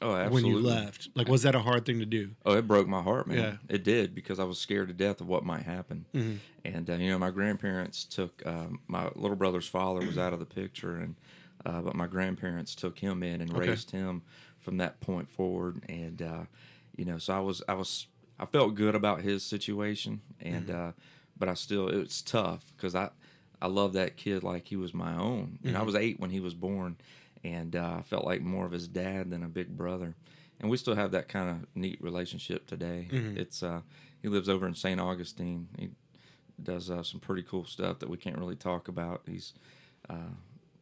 [0.02, 1.08] Oh, when you left?
[1.14, 2.30] Like, was that a hard thing to do?
[2.44, 3.38] Oh, it broke my heart, man.
[3.38, 3.74] Yeah.
[3.74, 6.06] It did because I was scared to death of what might happen.
[6.14, 6.36] Mm-hmm.
[6.64, 10.40] And uh, you know, my grandparents took um, my little brother's father was out of
[10.40, 11.14] the picture, and
[11.64, 13.68] uh, but my grandparents took him in and Okay.
[13.70, 14.22] raised him
[14.60, 15.82] from that point forward.
[15.88, 16.44] And uh,
[16.96, 18.06] you know, so I was I was
[18.38, 20.88] I felt good about his situation, and Mm-hmm.
[20.88, 20.92] uh,
[21.38, 23.10] but I still it was tough because I
[23.62, 25.58] I love that kid like he was my own.
[25.62, 25.86] You know, I Mm-hmm.
[25.86, 26.96] was eight when he was born,
[27.44, 30.16] and uh, I felt like more of his dad than a big brother.
[30.60, 33.08] And we still have that kind of neat relationship today.
[33.10, 33.36] Mm-hmm.
[33.38, 33.82] It's uh,
[34.22, 34.98] he lives over in St.
[35.00, 35.68] Augustine.
[35.78, 35.90] He
[36.62, 39.22] does uh, some pretty cool stuff that we can't really talk about.
[39.26, 39.52] He's
[40.08, 40.32] uh,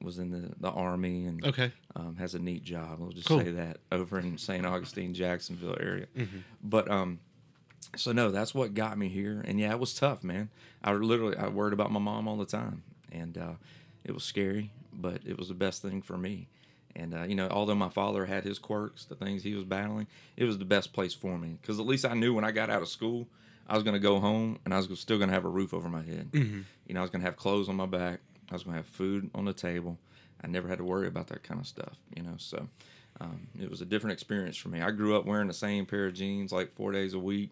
[0.00, 1.72] was in the, the army and Okay.
[1.96, 2.98] um, has a neat job.
[2.98, 3.38] We'll just Cool.
[3.40, 4.66] say that over in St.
[4.66, 6.06] Augustine, Jacksonville area.
[6.16, 6.38] Mm-hmm.
[6.62, 7.20] But um,
[7.96, 9.42] so no, that's what got me here.
[9.46, 10.50] And yeah, it was tough, man.
[10.84, 13.52] I literally I worried about my mom all the time, and uh,
[14.04, 16.48] it was scary, but it was the best thing for me.
[16.94, 20.06] And uh, you know, although my father had his quirks, the things he was battling,
[20.36, 22.68] it was the best place for me because at least I knew when I got
[22.70, 23.28] out of school,
[23.66, 25.72] I was going to go home and I was still going to have a roof
[25.72, 26.28] over my head.
[26.86, 28.20] You know, I was going to have clothes on my back.
[28.50, 29.98] I was going to have food on the table.
[30.44, 31.96] I never had to worry about that kind of stuff.
[32.14, 32.68] You know, so
[33.20, 34.82] um, it was a different experience for me.
[34.82, 37.50] I grew up wearing the same pair of jeans like four days a week.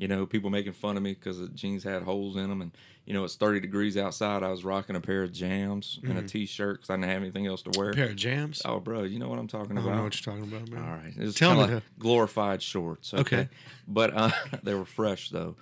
[0.00, 2.72] You know, people making fun of me because the jeans had holes in them, and
[3.04, 4.42] you know it's 30 degrees outside.
[4.42, 7.46] I was rocking a pair of jams and a t-shirt because I didn't have anything
[7.46, 7.90] else to wear.
[7.90, 8.62] A pair of jams.
[8.64, 9.88] Oh, bro, you know what I'm talking I about.
[9.90, 10.82] don't know what you're talking about, man.
[10.82, 13.12] All right, it was Tell me like glorified shorts.
[13.12, 13.48] Okay, Okay.
[13.86, 14.30] but uh,
[14.62, 15.56] they were fresh though.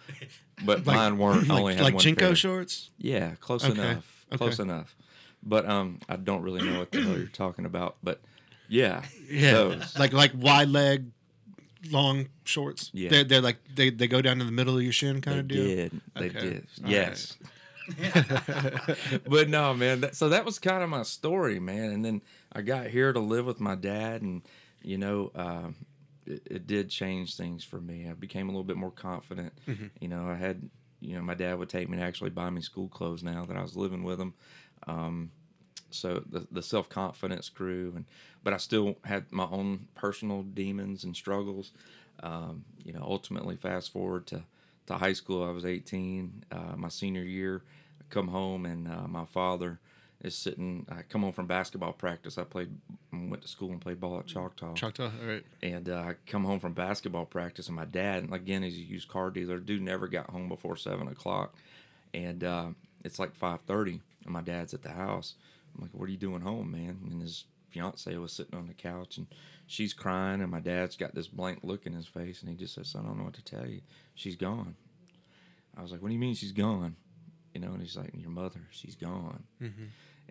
[0.64, 1.50] But Like- mine weren't.
[1.50, 2.34] I like, only had like one JNCO pair.
[2.36, 2.90] shorts.
[2.96, 4.24] Yeah, close Okay, enough.
[4.28, 4.36] okay.
[4.38, 4.94] Close enough.
[5.42, 7.96] But um, I don't really know what the hell you're talking about.
[8.04, 8.20] But
[8.68, 9.98] yeah, Yeah, those.
[9.98, 11.06] like like wide leg,
[11.90, 12.90] long shorts.
[12.92, 13.10] Yeah.
[13.10, 15.40] they're, they're like they, they go down to the middle of your shin kind They
[15.40, 15.64] of deal.
[15.64, 16.00] did.
[16.16, 16.40] They Okay.
[16.40, 16.66] did.
[16.84, 17.36] All Yes.
[19.28, 20.00] but no, man.
[20.02, 21.90] That, so that was kind of my story, man.
[21.90, 24.42] And then I got here to live with my dad, and
[24.82, 25.76] you know, um,
[26.26, 28.08] it, it did change things for me.
[28.08, 29.52] I became a little bit more confident.
[29.66, 29.86] Mm-hmm.
[30.00, 30.68] You know, I had,
[31.00, 33.56] you know, my dad would take me to actually buy me school clothes now that
[33.56, 34.34] I was living with him.
[34.86, 35.30] Um,
[35.90, 38.04] so the the self confidence grew, and
[38.42, 41.72] but I still had my own personal demons and struggles.
[42.22, 44.42] Um, you know, ultimately, fast forward to
[44.88, 46.44] to high school, I was 18.
[46.50, 47.62] Uh, my senior year,
[48.00, 49.78] I come home and uh, my father
[50.22, 50.86] is sitting.
[50.90, 52.38] I come home from basketball practice.
[52.38, 52.70] I played,
[53.12, 54.74] went to school and played ball at Choctaw.
[54.74, 55.04] Choctaw.
[55.04, 55.44] All right.
[55.62, 58.80] And uh, I come home from basketball practice, and my dad, and again, he's a
[58.80, 59.58] used car dealer.
[59.58, 61.54] Dude never got home before seven o'clock,
[62.12, 62.68] and uh,
[63.04, 65.34] it's like five thirty, and my dad's at the house.
[65.78, 68.74] I'm like, "What are you doing home, man?" And his fiance was sitting on the
[68.74, 69.26] couch, and
[69.66, 72.74] she's crying, and my dad's got this blank look in his face, and he just
[72.74, 73.82] says, "I don't know what to tell you.
[74.14, 74.74] She's gone."
[75.76, 76.96] I was like, "What do you mean she's gone?"
[77.54, 79.44] You know, and he's like, "Your mother, she's gone."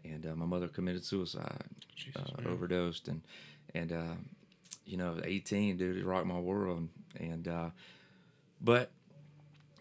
[0.03, 3.21] And uh, my mother committed suicide, Jesus, uh, overdosed, and
[3.73, 4.15] and uh,
[4.87, 6.87] you know, 18, dude, it rocked my world.
[7.19, 7.69] And, uh,
[8.61, 8.89] but,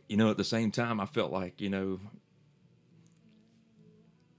[0.08, 2.00] you know, at the same time, I felt like, you know,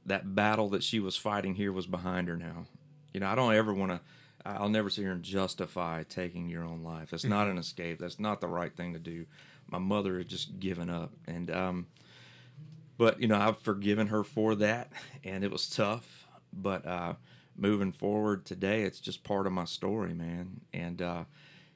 [0.08, 2.66] that battle that she was fighting here was behind her now.
[3.14, 4.02] You know, I don't ever want to,
[4.46, 7.12] I'll never sit here and justify taking your own life.
[7.12, 8.00] That's not an escape.
[8.00, 9.26] That's not the right thing to do.
[9.70, 11.12] My mother had just given up.
[11.28, 11.88] And, um,
[12.98, 14.92] but, you know, I've forgiven her for that.
[15.24, 16.28] And it was tough.
[16.54, 17.14] But, uh,
[17.58, 20.62] moving forward today, it's just part of my story, man.
[20.74, 21.24] And, uh,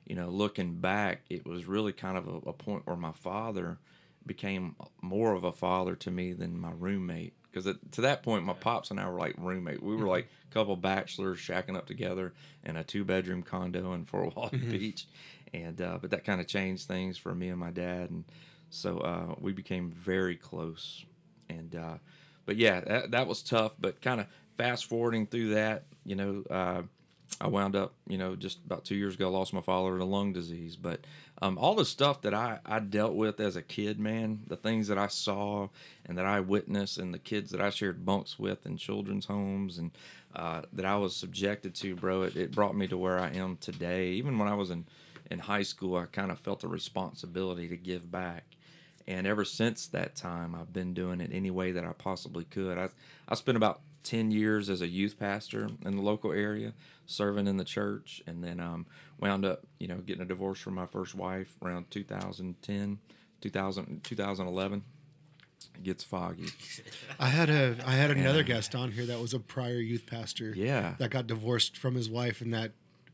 [0.05, 3.79] you know, looking back, it was really kind of a, a point where my father
[4.25, 7.33] became more of a father to me than my roommate.
[7.51, 9.83] Because to that point, my pops and I were like roommate.
[9.83, 12.33] We were like a couple bachelors shacking up together
[12.63, 15.05] in a two bedroom condo in Fort Walton Beach,
[15.53, 18.23] and uh, but that kind of changed things for me and my dad, and
[18.69, 21.03] so uh, we became very close.
[21.49, 21.97] And uh,
[22.45, 23.73] but yeah, that, that was tough.
[23.79, 26.81] But kind of fast forwarding through that, you know, uh,
[27.39, 30.33] I wound up, you know, just about two years ago, lost my father to lung
[30.33, 30.75] disease.
[30.75, 31.01] But
[31.41, 34.87] um, all the stuff that I, I dealt with as a kid, man, the things
[34.89, 35.69] that I saw
[36.05, 39.77] and that I witnessed, and the kids that I shared bunks with in children's homes
[39.77, 39.91] and
[40.35, 43.57] uh, that I was subjected to, bro, it, it brought me to where I am
[43.57, 44.09] today.
[44.09, 44.85] Even when I was in,
[45.29, 48.43] in high school, I kind of felt a responsibility to give back.
[49.07, 52.77] And ever since that time, I've been doing it any way that I possibly could.
[52.77, 52.89] I,
[53.27, 56.73] I spent about 10 years as a youth pastor in the local area,
[57.05, 58.85] serving in the church, and then um,
[59.19, 62.99] wound up, you know, getting a divorce from my first wife around 2010,
[63.41, 64.83] 2000, 2011.
[65.75, 66.47] It gets foggy.
[67.19, 70.53] I had a I had another guest on here that was a prior youth pastor.
[70.55, 70.95] Yeah.
[70.97, 72.71] That got divorced from his wife and that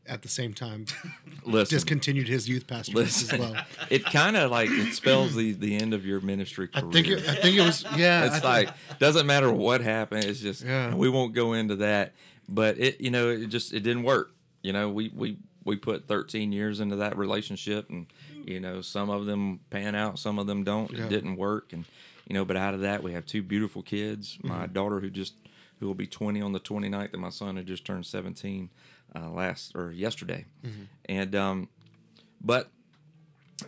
[0.08, 0.86] at the same time
[1.44, 3.40] Listen, discontinued his youth pastorate as listen.
[3.40, 3.56] well.
[3.90, 6.92] it kind of like it spells the, the end of your ministry I career.
[6.92, 8.26] think it, I think it was yeah.
[8.36, 8.68] it's I like
[8.98, 10.24] doesn't matter what happened.
[10.24, 10.94] It's just Yeah.
[10.94, 12.12] we won't go into that.
[12.48, 14.32] But it you know it just it didn't work.
[14.62, 18.06] You know we we we put 13 years into that relationship, and
[18.46, 20.90] you know some of them pan out, some of them don't.
[20.90, 21.04] Yeah.
[21.04, 21.84] It didn't work, and
[22.26, 24.38] you know but out of that we have two beautiful kids.
[24.42, 24.72] My Mm-hmm.
[24.72, 25.34] daughter who just
[25.80, 28.70] who will be 20 on the 29th, and my son who just turned 17
[29.14, 30.82] uh, last or yesterday, Mm-hmm.
[31.06, 31.68] and um,
[32.40, 32.70] but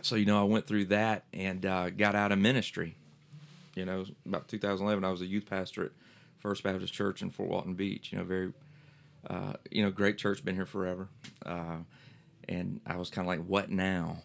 [0.01, 2.97] so you know I went through that and uh, got out of ministry
[3.73, 5.91] you know, about 2011, I was a youth pastor at
[6.39, 8.11] First Baptist Church in Fort Walton Beach.
[8.11, 8.51] You know, very,
[9.29, 11.07] uh, you know, great church, been here forever.
[11.45, 11.77] Uh,
[12.49, 14.23] and I was kind of like, what now?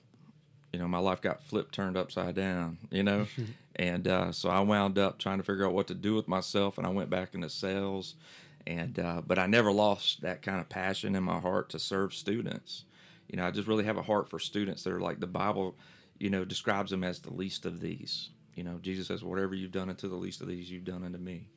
[0.72, 2.78] You know, my life got flipped, turned upside down.
[2.90, 3.26] You know,
[3.76, 6.76] and uh, so I wound up trying to figure out what to do with myself,
[6.76, 8.16] and I went back into sales.
[8.66, 12.12] And uh, but I never lost that kind of passion in my heart to serve
[12.12, 12.84] students.
[13.28, 15.76] You know, I just really have a heart for students that are like the Bible,
[16.18, 18.30] you know, describes them as the least of these.
[18.56, 21.18] You know, Jesus says, "Whatever you've done unto the least of these, you've done unto
[21.18, 21.48] me,"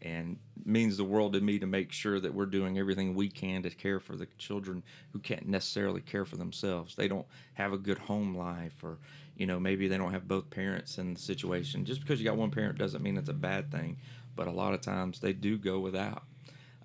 [0.00, 3.62] and means the world to me to make sure that we're doing everything we can
[3.62, 6.94] to care for the children who can't necessarily care for themselves.
[6.94, 8.98] They don't have a good home life, or
[9.36, 11.84] you know, maybe they don't have both parents in the situation.
[11.84, 13.98] Just because you got one parent doesn't mean it's a bad thing,
[14.34, 16.22] but a lot of times they do go without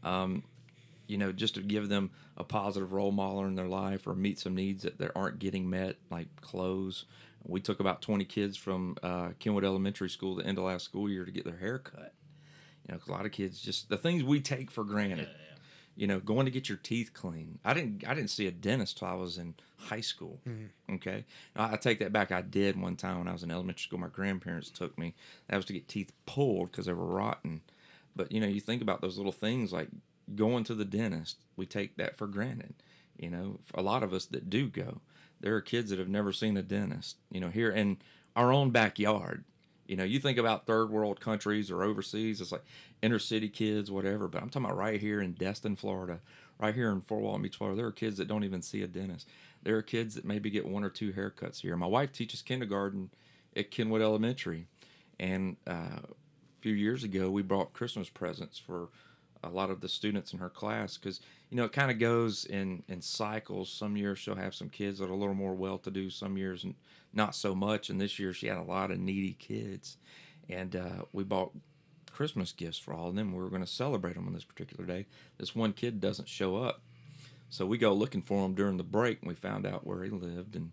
[0.04, 4.40] you know, just to give them a positive role model in their life or meet
[4.40, 7.06] some needs that, that aren't getting met, like clothes
[7.44, 11.10] We took about 20 kids from uh, Kenwood Elementary School the end of last school
[11.10, 12.14] year to get their hair cut.
[12.88, 15.28] You know, 'cause a lot of kids just the things we take for granted.
[15.98, 17.60] You know, going to get your teeth clean.
[17.66, 18.08] I didn't.
[18.08, 20.40] I didn't see a dentist till I was in high school.
[20.90, 22.32] Okay, now, I take that back.
[22.32, 24.00] I did one time when I was in elementary school.
[24.00, 25.14] My grandparents took me.
[25.48, 27.62] That was to get teeth pulled because they were rotten.
[28.16, 29.90] But you know, you think about those little things like
[30.36, 31.38] going to the dentist.
[31.56, 32.76] We take that for granted.
[33.18, 35.02] You know, a lot of us that do go,
[35.40, 37.18] there are kids that have never seen a dentist.
[37.32, 37.98] You know, here in
[38.36, 39.44] our own backyard.
[39.88, 42.64] You know, you think about third world countries or overseas, it's like
[43.02, 44.30] inner city kids, whatever.
[44.30, 46.20] But I'm talking about right here in Destin, Florida,
[46.60, 47.76] right here in Fort Walton Beach, Florida.
[47.76, 49.28] There are kids that don't even see a dentist.
[49.64, 51.76] There are kids that maybe get one or two haircuts here.
[51.76, 53.10] My wife teaches kindergarten
[53.56, 54.68] at Kenwood Elementary,
[55.20, 56.00] and uh,
[56.62, 58.90] few years ago we brought Christmas presents for
[59.44, 61.20] a lot of the students in her class because
[61.50, 63.72] you know it kind of goes in in cycles.
[63.72, 66.10] Some years she'll have some kids that are a little more well to do.
[66.10, 66.66] Some years
[67.14, 67.90] not so much.
[67.90, 69.98] And this year she had a lot of needy kids,
[70.50, 71.52] and uh, we bought
[72.12, 73.34] Christmas gifts for all of them.
[73.34, 75.08] We were going to celebrate them on this particular day.
[75.38, 76.82] This one kid doesn't show up,
[77.50, 80.12] so we go looking for him during the break, and we found out where he
[80.12, 80.72] lived, and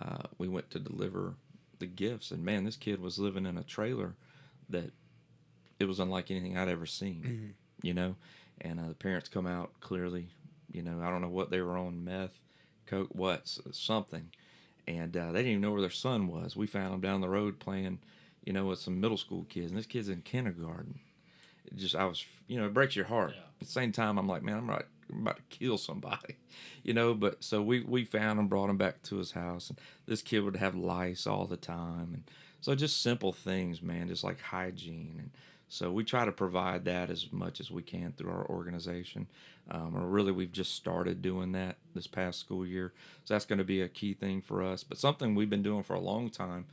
[0.00, 1.34] uh, we went to deliver
[1.78, 2.30] the gifts.
[2.30, 4.14] And man, this kid was living in a trailer
[4.68, 4.92] that
[5.78, 7.54] it was unlike anything I'd ever seen.
[7.82, 8.16] You know,
[8.60, 10.28] and uh, the parents come out clearly.
[10.72, 12.40] You know, I don't know what they were on meth,
[12.86, 14.30] coke, what something,
[14.86, 16.56] and uh, they didn't even know where their son was.
[16.56, 17.98] We found him down the road playing,
[18.44, 21.00] you know, with some middle school kids, and this kid's in kindergarten.
[21.66, 23.32] It just I was, you know, it breaks your heart.
[23.34, 23.42] Yeah.
[23.60, 24.84] At the same time, I'm like, man, I'm right.
[25.10, 26.36] I'm about to kill somebody,
[26.82, 27.14] you know.
[27.14, 30.40] But so we we found him, brought him back to his house, and this kid
[30.40, 32.24] would have lice all the time, and
[32.60, 35.30] so just simple things, man, just like hygiene, and
[35.68, 39.26] so we try to provide that as much as we can through our organization.
[39.68, 42.92] Um, or really, we've just started doing that this past school year,
[43.24, 44.84] so that's going to be a key thing for us.
[44.84, 46.66] But something we've been doing for a long time,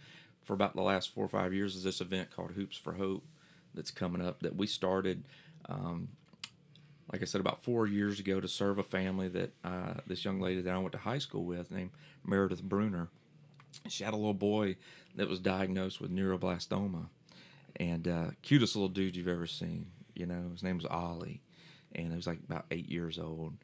[0.43, 3.25] for about the last four or five years, is this event called Hoops for Hope
[3.73, 5.23] that's coming up that we started.
[5.67, 6.10] Um,
[7.12, 10.39] like I said, about four years ago to serve a family that uh, this young
[10.39, 11.91] lady that I went to high school with named
[12.25, 13.10] Meredith Bruner.
[13.88, 14.77] She had a little boy
[15.15, 17.08] that was diagnosed with neuroblastoma,
[17.77, 19.88] and uh, cutest little dude you've ever seen.
[20.15, 21.41] You know, his name was Ollie,
[21.93, 23.55] and he was like about eight years old.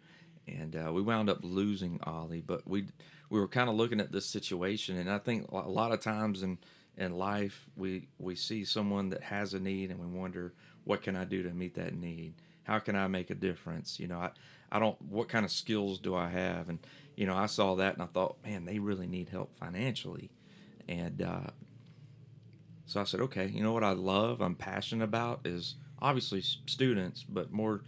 [0.47, 2.85] And uh, we wound up losing Ollie, but we
[3.29, 6.41] we were kind of looking at this situation, and I think a lot of times
[6.41, 6.57] in
[6.97, 11.15] in life we we see someone that has a need, and we wonder what can
[11.15, 12.33] I do to meet that need?
[12.63, 13.99] How can I make a difference?
[13.99, 14.31] You know, I
[14.71, 16.67] I don't what kind of skills do I have?
[16.67, 16.79] And
[17.15, 20.31] you know, I saw that and I thought, man, they really need help financially,
[20.87, 21.51] and uh,
[22.89, 27.23] so I said, okay, you know what I love, I'm passionate about is obviously students,
[27.23, 27.81] but more,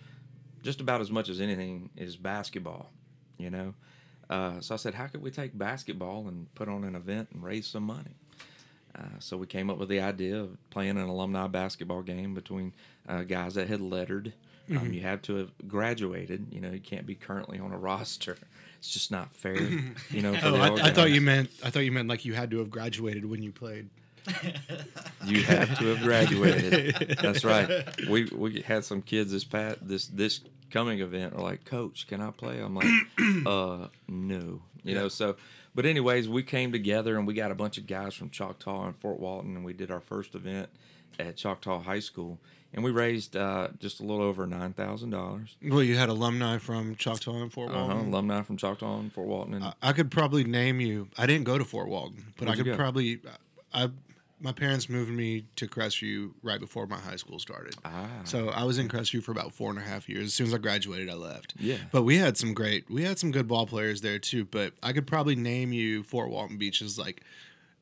[0.61, 2.91] just about as much as anything is basketball,
[3.39, 3.73] you know.
[4.29, 7.43] Uh, so I said, how could we take basketball and put on an event and
[7.43, 8.15] raise some money?
[8.95, 12.71] Uh, so we came up with the idea of playing an alumni basketball game between
[13.09, 14.33] uh, guys that had lettered.
[14.69, 16.45] Um, you have to have graduated.
[16.51, 18.37] You know, you can't be currently on a roster.
[18.77, 19.59] It's just not fair.
[20.11, 22.23] You know, for Oh, the I, I thought you meant I thought you meant like
[22.23, 23.89] you had to have graduated when you played.
[25.25, 27.17] You have to have graduated.
[27.21, 27.69] That's right.
[28.09, 32.21] We we had some kids this pat this this coming event are like, Coach, can
[32.21, 32.59] I play?
[32.59, 32.87] I'm like,
[33.45, 34.61] uh, no.
[34.83, 35.35] You know, so
[35.75, 38.97] but anyways, we came together and we got a bunch of guys from Choctaw and
[38.97, 40.69] Fort Walton and we did our first event
[41.19, 42.39] at Choctaw High School
[42.73, 45.55] and we raised uh, just a little over nine thousand dollars.
[45.63, 48.07] Well, you had alumni from Choctaw and Fort Uh-huh, Walton.
[48.07, 51.09] alumni from Choctaw and Fort Walton and I- I could probably name you.
[51.17, 53.19] I didn't go to Fort Walton, but Where'd I could probably.
[53.73, 53.89] I
[54.41, 57.75] my parents moved me to Crestview right before my high school started.
[57.85, 60.25] ah, So I was in Crestview for about four and a half years.
[60.25, 61.53] As soon as I graduated, I left.
[61.59, 61.77] Yeah.
[61.91, 64.45] But we had some great, we had some good ball players there too.
[64.45, 67.21] But I could probably name you Fort Walton Beach's like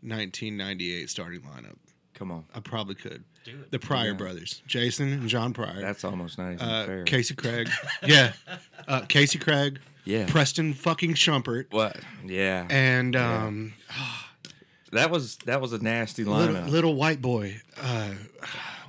[0.01, 1.77] 1998 starting lineup.
[2.13, 3.23] come on, I probably could.
[3.45, 3.71] Do it.
[3.71, 4.17] The Pryor Yeah.
[4.17, 5.79] brothers, Jason and John Pryor.
[5.79, 7.03] that's almost not even uh.
[7.05, 7.69] Casey Craig.
[8.05, 8.33] yeah.
[8.87, 9.79] Uh, Casey Craig.
[10.03, 10.25] Yeah.
[10.25, 11.65] Preston fucking Shumpert.
[11.71, 11.97] what?
[12.25, 13.73] Yeah, And um,
[14.91, 16.69] that was that was a nasty little, lineup.
[16.69, 17.61] little white boy.
[17.81, 18.11] Uh,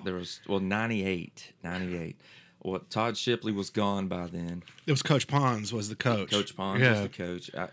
[0.05, 2.17] There was well 98, 98.
[2.63, 4.63] Well, Todd Shipley was gone by then.
[4.87, 6.31] it was Coach Pons was the coach.
[6.31, 6.93] Coach Pons Yeah.
[6.93, 7.51] was the coach.
[7.55, 7.69] I,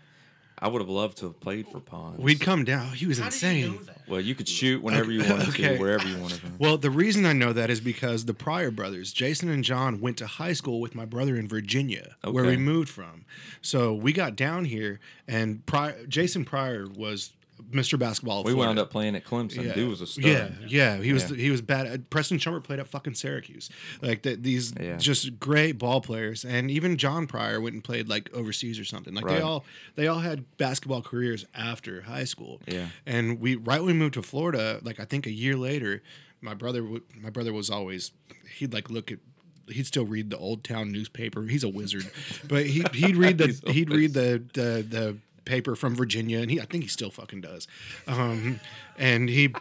[0.60, 2.18] I would have loved to have played for Pons.
[2.18, 2.88] We'd come down.
[2.94, 3.54] He was How insane.
[3.54, 4.00] did you know that?
[4.08, 5.76] well, you could shoot whenever you wanted Okay.
[5.76, 6.46] to, wherever you wanted to.
[6.58, 10.16] Well, the reason I know that is because the Pryor brothers, Jason and John, went
[10.18, 13.24] to high school with my brother in Virginia, where we moved from.
[13.62, 17.32] So we got down here, and Pryor, Jason Pryor was
[17.70, 17.98] Mr.
[17.98, 18.44] Basketball.
[18.44, 19.64] We wound up playing at Clemson.
[19.64, 19.74] Yeah.
[19.74, 20.24] Dude was a stud.
[20.24, 21.36] Yeah, yeah, he was Yeah.
[21.36, 21.86] he was bad.
[21.86, 23.68] Uh, Preston Chumber played at fucking Syracuse.
[24.00, 24.96] Like that, these Yeah.
[24.96, 29.14] just great ball players, and even John Pryor went and played like overseas or something.
[29.14, 29.36] Like Right.
[29.36, 29.64] they all
[29.96, 32.60] they all had basketball careers after high school.
[32.66, 32.88] Yeah.
[33.06, 36.02] and we right when we moved to Florida, like I think a year later,
[36.40, 36.82] my brother
[37.20, 38.12] my brother was always
[38.58, 39.18] he'd like look at.
[39.70, 41.42] He'd still read the Old Town newspaper.
[41.42, 42.10] He's a wizard,
[42.48, 45.16] but he he'd read the he'd read the, the the
[45.48, 47.66] paper from Virginia, and he I think he still fucking does.
[48.06, 48.60] Um,
[48.96, 49.52] and he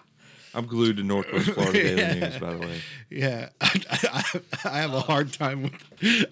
[0.53, 2.13] I'm glued to Northwest Florida Daily Yeah.
[2.15, 2.81] News, by the way.
[3.11, 4.23] Yeah, I, I,
[4.65, 5.73] I have a hard time with.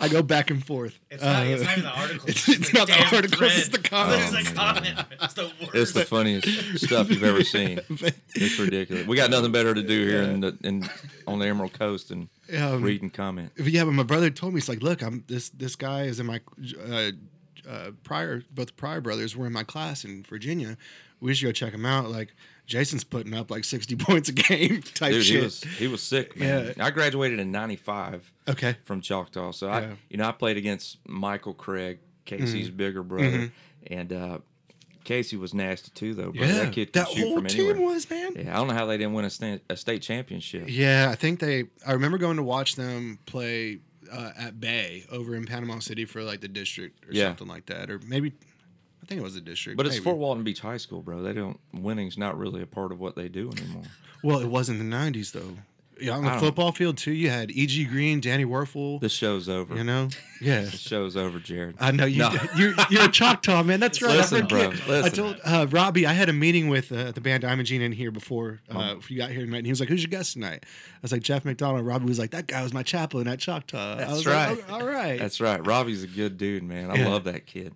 [0.02, 0.98] I go back and forth.
[1.12, 2.30] It's not, it's Uh, not even the article.
[2.30, 3.52] it's- just it's the not the damn articles, thread.
[3.56, 4.34] it's the comments.
[4.34, 5.00] It's the Oh, comment.
[5.22, 5.76] It's the worst.
[5.76, 7.80] It's the funniest stuff you've ever seen.
[8.36, 9.06] It's ridiculous.
[9.06, 10.90] We got nothing better to do here in the in
[11.28, 13.52] on the Emerald Coast and Um, read and comment.
[13.60, 16.26] yeah, but my brother told me he's like, look, I'm this this guy is in
[16.26, 16.40] my
[16.90, 17.12] uh,
[17.70, 20.78] uh, prior both the Pryor brothers were in my class in Virginia.
[21.20, 22.10] We should go check them out.
[22.10, 22.34] Like
[22.66, 25.36] Jason's putting up like sixty points a game type Dude, shit.
[25.38, 26.74] he was he was sick, man.
[26.78, 26.86] Yeah.
[26.86, 29.76] I graduated in '95 okay, from Choctaw, so Yeah.
[29.76, 33.52] I you know I played against Michael Craig, Casey's bigger brother,
[33.88, 34.38] and uh,
[35.04, 36.32] Casey was nasty too, though.
[36.32, 36.46] Bro.
[36.46, 37.88] yeah, that kid that shoot whole from team anywhere.
[37.94, 38.34] was man.
[38.36, 40.66] Yeah, I don't know how they didn't win a, sta- a state championship.
[40.68, 41.66] Yeah, I think they.
[41.86, 43.80] I remember going to watch them play
[44.12, 47.30] uh, at Bay over in Panama City for like the district or Yeah.
[47.30, 48.34] something like that, or maybe
[49.04, 49.78] I think it was the district.
[49.78, 50.00] But it's.
[50.00, 51.22] Fort Walton Beach High School, bro.
[51.22, 53.84] They don't winning's not really a part of what they do anymore.
[54.24, 55.58] Well, it was in the '90s though.
[56.00, 57.14] Yeah, on the football field too.
[57.14, 57.86] You had E.G.
[57.86, 59.00] Green, Danny Werfel.
[59.00, 59.76] This show's over.
[59.76, 60.10] You know,
[60.42, 60.62] yeah.
[60.66, 61.76] The show's over, Jared.
[61.80, 62.20] I know you.
[62.20, 62.36] No.
[62.58, 63.80] You're you're a Choctaw man.
[63.80, 64.18] That's right.
[64.18, 64.86] Listen, I forget.
[64.86, 67.82] bro, I told uh, Robbie I had a meeting with uh, the band Diamond Gene
[67.82, 69.60] in here before uh, you got here tonight.
[69.60, 72.20] And he was like, "Who's your guest tonight?" I was like, "Jeff McDonald." Robbie was
[72.20, 74.50] like, "That guy was my chaplain at Choctaw." I That's was right.
[74.50, 75.18] Like, "Oh, all right.
[75.18, 75.66] That's right.
[75.66, 76.92] Robbie's a good dude, man.
[76.92, 77.08] I Yeah.
[77.08, 77.74] love that kid.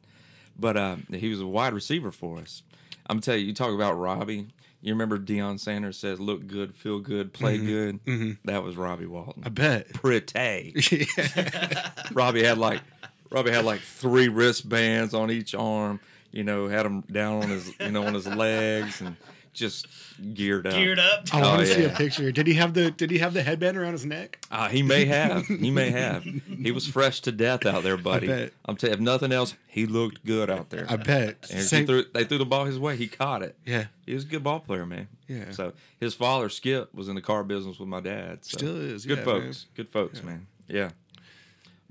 [0.60, 2.64] But uh, he was a wide receiver for us.
[3.08, 4.48] I'm gonna tell you, you talk about Robbie.
[4.82, 7.68] You remember Deion Sanders says, "Look good, feel good, play mm-hmm.
[7.68, 8.32] good." Mm-hmm.
[8.46, 9.44] That was Robbie Walton.
[9.46, 9.94] I bet.
[9.94, 10.74] Pretty.
[11.18, 11.92] yeah.
[12.14, 12.82] Robbie had like
[13.30, 16.00] Robbie had like three wristbands on each arm.
[16.32, 19.18] You know, had him down on his you know on his legs and
[19.60, 19.86] just
[20.34, 20.74] geared up.
[20.74, 21.28] Geared up.
[21.34, 22.32] I Oh, want to see a picture.
[22.32, 24.40] Did he have the Did he have the headband around his neck?
[24.50, 25.46] Uh, he may have.
[25.46, 26.24] He may have.
[26.24, 28.28] He was fresh to death out there, buddy.
[28.28, 28.54] bet.
[28.66, 30.86] I'm telling if nothing else, he looked good out there.
[30.90, 31.48] I bet.
[31.52, 32.96] And Same- he threw, they threw the ball his way.
[32.98, 33.56] He caught it.
[33.66, 33.86] yeah.
[34.06, 35.08] He was a good ball player, man.
[35.28, 35.52] Yeah.
[35.52, 38.44] So his father, Skip, was in the car business with my dad.
[38.46, 38.58] So.
[38.58, 39.66] Still is, Good yeah, folks.
[39.76, 40.48] Good folks, man.
[40.68, 40.90] Yeah.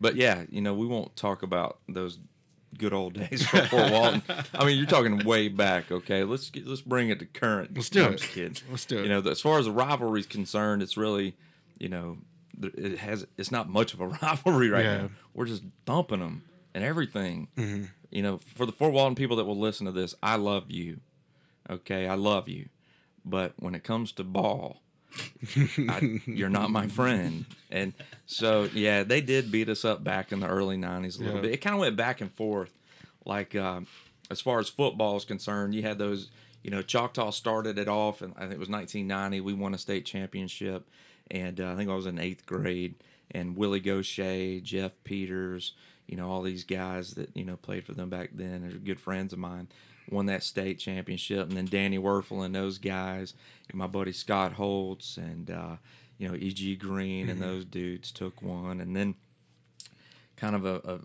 [0.00, 2.18] But yeah, you know, we won't talk about those
[2.76, 4.22] good old days for Fort Walton.
[4.54, 5.90] I mean, you're talking way back.
[5.90, 7.74] Okay, let's get, let's bring it to current.
[7.74, 8.20] Let's do it.
[8.20, 8.62] kid.
[8.70, 9.02] Let's do it.
[9.04, 11.36] You know, as far as the rivalry is concerned, it's really,
[11.78, 12.18] you know,
[12.60, 14.94] it has it's not much of a rivalry right Yeah.
[14.96, 15.06] Mm-hmm.
[15.06, 15.10] now.
[15.34, 16.42] We're just thumping them
[16.74, 17.48] and everything.
[18.10, 21.00] You know, for the Fort Walton people that will listen to this, I love you.
[21.70, 22.68] Okay, I love you,
[23.24, 24.82] but when it comes to ball,
[25.88, 27.44] I, you're not my friend.
[27.70, 27.92] And
[28.26, 31.40] so, yeah, they did beat us up back in the early 90s a little Yeah.
[31.42, 31.52] bit.
[31.52, 32.72] It kind of went back and forth.
[33.24, 33.86] Like, um,
[34.30, 36.30] as far as football is concerned, you had those,
[36.62, 39.40] you know, Choctaw started it off, and I think it was 1990.
[39.40, 40.88] We won a state championship,
[41.30, 42.94] and uh, I think I was in eighth grade.
[43.30, 45.72] And Willie Gaucher, Jeff Peters,
[46.06, 48.98] you know, all these guys that, you know, played for them back then are good
[49.00, 49.68] friends of mine,
[50.10, 51.48] won that state championship.
[51.48, 53.34] And then Danny Werfel and those guys,
[53.68, 55.76] and my buddy Scott Holtz and, uh,
[56.18, 56.76] you know, E.G.
[56.76, 58.80] Green and those dudes took one.
[58.80, 59.14] And then
[60.36, 60.98] kind of a, a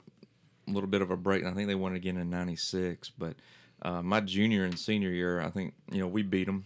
[0.71, 1.41] little bit of a break.
[1.41, 3.11] And I think they won it again in 96.
[3.17, 3.35] But
[3.81, 6.65] uh, my junior and senior year, I think, you know, we beat them,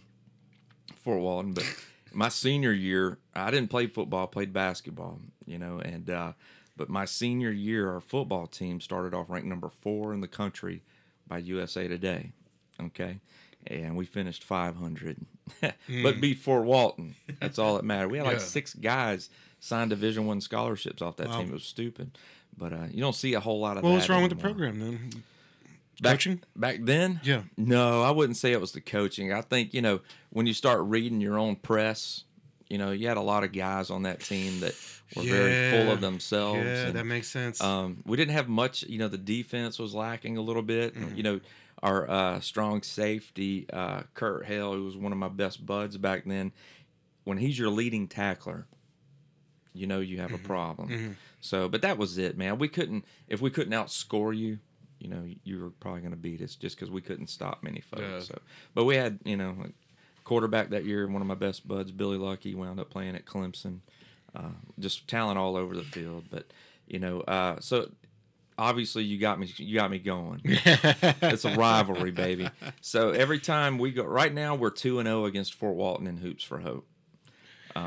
[0.96, 1.52] Fort Walton.
[1.52, 1.64] But
[2.12, 6.32] my senior year, I didn't play football, I played basketball, you know, and, uh,
[6.76, 10.82] but my senior year, our football team started off ranked number four in the country
[11.28, 12.32] by USA Today.
[12.80, 13.20] Okay.
[13.66, 15.18] And we finished 500,
[16.02, 17.16] but beat Fort Walton.
[17.40, 18.08] That's all that mattered.
[18.10, 18.44] We had like Yeah.
[18.44, 19.28] six guys
[19.60, 21.38] signed Division One scholarships off that Wow.
[21.40, 21.48] team.
[21.48, 22.16] It was stupid,
[22.56, 23.98] but uh, you don't see a whole lot of Well, that.
[23.98, 25.10] what's wrong with the program then?
[26.00, 26.40] Back, Coaching?
[26.54, 27.20] back then?
[27.24, 27.42] Yeah.
[27.56, 29.32] No, I wouldn't say it was the coaching.
[29.32, 32.22] I think, you know, when you start reading your own press,
[32.68, 34.74] you know, you had a lot of guys on that team that
[35.16, 36.58] were very full of themselves.
[36.64, 37.60] Yeah, and, that makes sense.
[37.62, 40.94] um, we didn't have much, you know, the defense was lacking a little bit.
[40.94, 41.16] Mm-hmm.
[41.16, 41.40] You know,
[41.82, 46.24] our uh, strong safety, uh, Kurt Hale, who was one of my best buds back
[46.26, 46.52] then,
[47.24, 48.66] when he's your leading tackler,
[49.72, 50.32] you know you Mm-hmm.
[50.32, 51.16] have a problem.
[51.40, 52.58] So, but that was it, man.
[52.58, 54.58] We couldn't, if we couldn't outscore you,
[54.98, 57.80] you know, you were probably going to beat us just because we couldn't stop many
[57.80, 58.02] folks.
[58.02, 58.18] Yeah.
[58.18, 58.38] So,
[58.74, 59.54] but we had, you know,
[60.28, 63.80] quarterback that year, one of my best buds, Billy Lucky, wound up playing at Clemson.
[64.36, 66.24] Uh, just talent all over the field.
[66.30, 66.52] But,
[66.86, 67.90] you know, uh, so
[68.58, 70.40] obviously you got me you got me going.
[70.44, 72.50] it's a rivalry, baby.
[72.82, 76.18] So every time we go, right now we're two and zero against Fort Walton in
[76.18, 76.86] hoops for hope.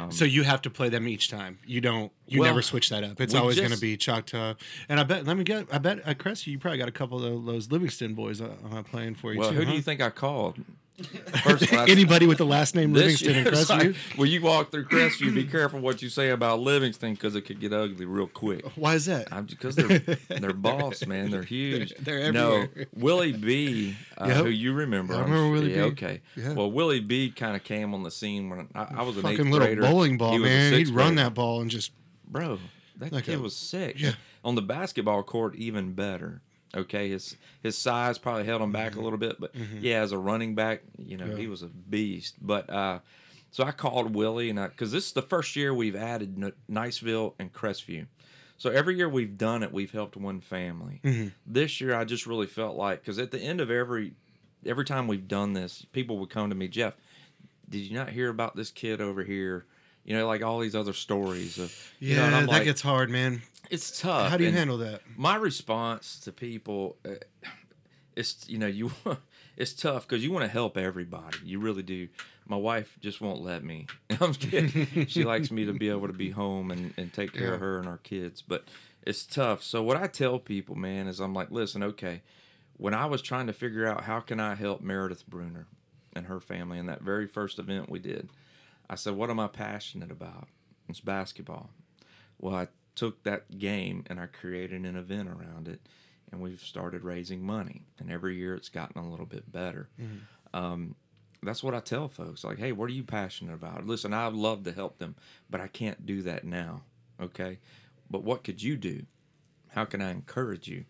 [0.10, 1.60] so you have to play them each time.
[1.66, 2.12] You don't.
[2.28, 3.20] You Well, never switch that up.
[3.22, 4.56] It's always going to be Choctaw.
[4.90, 5.26] And I bet.
[5.26, 5.68] Let me get.
[5.72, 9.16] I bet Crestview, you probably got a couple of those Livingston boys uh, uh, playing
[9.16, 9.58] for you Well, too.
[9.58, 10.58] who do you think I called?
[11.44, 11.90] First class.
[11.90, 13.88] Anybody with the last name This Livingston and Crestview?
[13.88, 17.42] like, when you walk through Crestview, be careful what you say about Livingston because it
[17.42, 18.66] could get ugly real quick.
[18.76, 19.28] Why is that?
[19.32, 21.32] I'm because they're they're boss, man.
[21.32, 21.96] They're huge.
[21.96, 22.86] They're no everywhere.
[22.94, 24.38] Willie B, uh, Yep.
[24.38, 25.16] who you remember?
[25.16, 25.92] I I'm remember Willie yeah, B.
[25.92, 26.22] Okay.
[26.36, 26.54] Yeah.
[26.54, 29.40] Well, Willie B kind of came on the scene when I, I was an Fucking
[29.40, 29.82] eighth little grader.
[29.82, 30.74] bowling ball, He was a man.
[30.74, 31.24] He'd sixth run grader.
[31.30, 31.92] that ball and just.
[32.28, 32.60] bro.
[32.98, 34.00] That Like kid a- was sick.
[34.00, 34.12] yeah.
[34.44, 36.42] On the basketball court, even better.
[36.76, 40.18] Okay, his his size probably held him back a little bit, but yeah, as a
[40.18, 41.34] running back, you know, Mm-hmm.
[41.34, 41.42] Yeah.
[41.42, 42.36] he was a beast.
[42.42, 43.00] But uh,
[43.52, 46.54] so I called Willie, and I because this is the first year we've added N-
[46.70, 48.08] Niceville and Crestview.
[48.58, 51.02] So every year we've done it, we've helped one family.
[51.04, 51.28] Mm-hmm.
[51.46, 54.14] This year, I just really felt like because at the end of every
[54.66, 56.94] every time we've done this, people would come to me, Jeff.
[57.68, 59.66] Did you not hear about this kid over here?
[60.04, 62.64] You know, like all these other stories of you know, Yeah, and I'm that like,
[62.64, 63.42] gets hard, man.
[63.70, 64.30] it's tough.
[64.32, 65.02] How do you and handle that?
[65.16, 67.12] My response to people, uh,
[68.16, 68.92] it's you know you,
[69.58, 71.38] it's tough because you want to help everybody.
[71.46, 72.08] You really do.
[72.48, 73.88] My wife just won't let me.
[74.20, 75.06] I'm kidding.
[75.08, 77.78] she likes me to be able to be home and, and take care of her
[77.80, 78.66] and our kids, but
[79.06, 79.64] it's tough.
[79.64, 82.22] So what I tell people, man, is I'm like, listen, okay.
[82.78, 85.68] When I was trying to figure out how can I help Meredith Bruner
[86.14, 88.28] and her family in that very first event we did,
[88.92, 90.50] I said, what am I passionate about?
[90.90, 91.70] It's basketball.
[92.38, 95.80] Well, I took that game and I created an event around it,
[96.30, 97.86] and we've started raising money.
[97.98, 99.88] And every year it's gotten a little bit better.
[100.54, 100.96] Um,
[101.42, 103.88] that's what I tell folks like, hey, what are you passionate about?
[103.88, 105.16] Listen, I'd love to help them,
[105.50, 106.82] but I can't do that now.
[107.20, 107.60] Okay.
[108.10, 109.04] But what could you do?
[109.70, 110.84] How can I encourage you?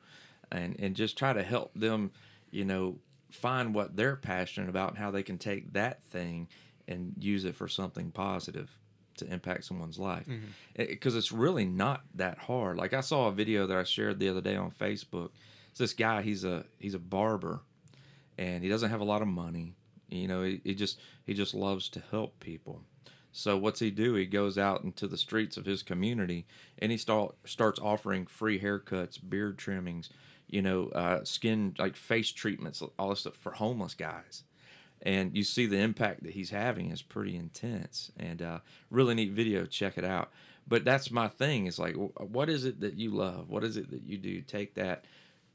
[0.51, 2.11] And, and just try to help them,
[2.49, 2.97] you know,
[3.29, 6.47] find what they're passionate about and how they can take that thing
[6.91, 8.77] and use it for something positive
[9.17, 10.25] to impact someone's life.
[10.75, 12.77] Because it's really not that hard.
[12.77, 15.29] Like i saw a video that i shared the other day on facebook.
[15.69, 17.61] It's this guy he's a he's a barber
[18.37, 19.75] and he doesn't have a lot of money.
[20.09, 22.81] You know he, he just he just loves to help people.
[23.31, 24.15] So what's he do?
[24.15, 26.45] He goes out into the streets of his community
[26.77, 30.09] and he start, starts offering free haircuts beard trimmings
[30.51, 34.43] you know uh, skin like face treatments all this stuff for homeless guys
[35.03, 39.31] and you see the impact that he's having is pretty intense and uh, really neat
[39.31, 40.31] video check it out.
[40.67, 43.49] But that's my thing is like what is it that you love?
[43.49, 44.41] What is it that you do?
[44.41, 45.05] Take that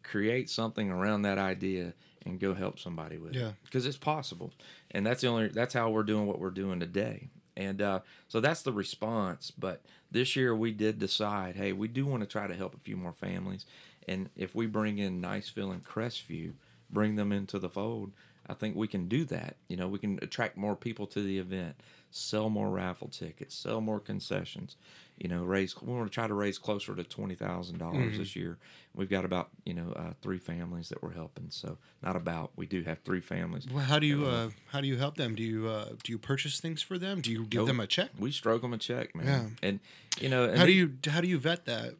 [0.03, 1.93] create something around that idea
[2.25, 3.49] and go help somebody with Yeah.
[3.49, 4.53] it because it's possible
[4.91, 7.29] and that's the only that's how we're doing what we're doing today.
[7.57, 12.05] And uh, so that's the response but this year we did decide hey we do
[12.07, 13.65] want to try to help a few more families
[14.07, 16.53] and if we bring in niceville and crestview
[16.91, 18.13] bring them into the fold
[18.49, 21.39] i think we can do that you know we can attract more people to the
[21.39, 21.75] event
[22.11, 24.77] sell more raffle tickets sell more concessions
[25.19, 27.37] you know raise we want to try to raise closer to $20000
[27.79, 28.19] Mm-hmm.
[28.19, 28.59] this year
[28.95, 32.67] we've got about you know uh, three families that we're helping so not about we
[32.67, 35.35] do have three families Well, how do you uh, how do you help them?
[35.35, 37.21] Do you uh, do you purchase things for them?
[37.21, 38.11] Do you give them a check?
[38.19, 39.69] we stroke them a check man Yeah.
[39.69, 39.81] and
[40.21, 41.95] you know and How do you how do you vet that?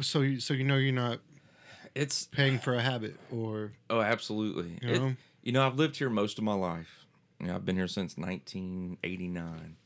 [0.00, 1.18] So you so you know you're not
[1.94, 4.78] it's paying for a habit or Oh, absolutely.
[4.82, 5.14] You It- know?
[5.42, 7.06] You know, I've lived here most of my life.
[7.40, 9.76] You know, I've been here since 1989,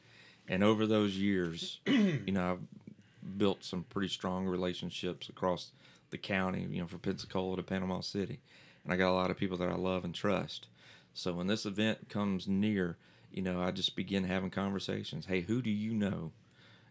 [0.49, 5.73] and over those years, you know, I've built some pretty strong relationships across
[6.11, 6.67] the county.
[6.71, 8.41] You know, from Pensacola to Panama City,
[8.85, 10.69] and I got a lot of people that I love and trust.
[11.15, 12.99] So when this event comes near,
[13.33, 15.27] you know, I just begin having conversations.
[15.27, 16.33] Hey, who do you know?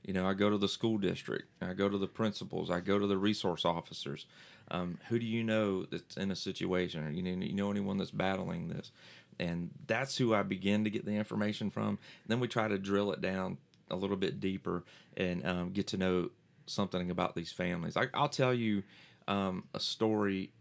[0.04, 3.00] You know, I go to the school district, I go to the principals, I go
[3.00, 4.26] to the resource officers.
[4.72, 7.98] Um, who do you know that's in a situation, or you know, you know anyone
[7.98, 8.92] that's battling this?
[9.40, 12.00] And that's who I begin to get the information from.
[12.26, 13.58] Then we try to drill it down
[13.92, 14.84] a little bit deeper
[15.18, 16.32] and um, get to know
[16.66, 17.98] something about these families.
[17.98, 18.84] I, I'll tell you
[19.28, 20.52] um, a story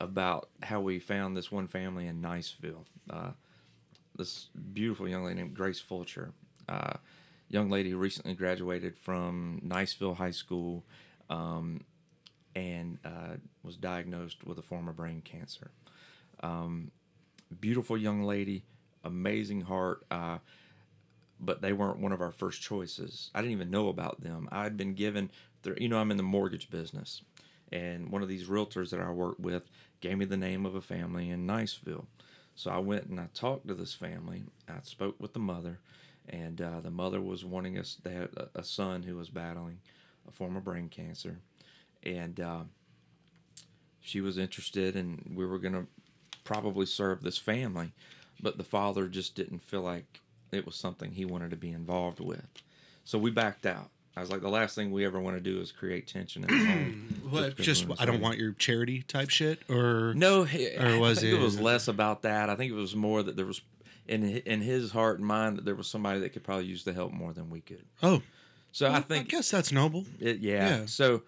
[0.00, 2.84] about how we found this one family in Niceville.
[3.10, 3.30] Uh,
[4.16, 6.32] this beautiful young lady named Grace Fulcher.
[6.68, 6.94] Uh,
[7.48, 10.84] young lady who recently graduated from Niceville High School
[11.28, 11.82] um,
[12.54, 15.70] and uh, was diagnosed with a form of brain cancer.
[16.40, 16.90] Um,
[17.60, 18.64] beautiful young lady,
[19.02, 20.04] amazing heart.
[20.10, 20.38] Uh,
[21.40, 23.30] but they weren't one of our first choices.
[23.34, 24.48] I didn't even know about them.
[24.50, 25.30] I'd been given,
[25.62, 27.22] their, you know, I'm in the mortgage business,
[27.72, 29.68] and one of these realtors that I work with
[30.00, 32.06] gave me the name of a family in Niceville.
[32.54, 34.44] So I went and I talked to this family.
[34.68, 35.80] I spoke with the mother,
[36.28, 37.96] and uh, the mother was wanting us.
[38.02, 39.80] They had a son who was battling
[40.26, 41.40] a form of brain cancer,
[42.04, 42.60] and uh,
[44.00, 45.86] she was interested, and we were gonna
[46.44, 47.92] probably serve this family,
[48.40, 50.20] but the father just didn't feel like
[50.52, 52.46] it was something he wanted to be involved with.
[53.04, 53.90] So we backed out.
[54.16, 56.50] I was like, the last thing we ever want to do is create tension in
[56.58, 57.20] the home.
[57.34, 61.20] What, because just I don't want your charity type shit, or No, Or was I
[61.22, 62.48] think it, it- was less about that.
[62.50, 63.60] I think it was more that there was
[64.06, 66.92] in in his heart and mind that there was somebody that could probably use the
[66.92, 67.86] help more than we could.
[68.02, 68.20] oh,
[68.70, 70.04] So I I think guess that's noble.
[70.20, 70.68] it, yeah.
[70.80, 70.86] Yeah.
[70.86, 71.22] So,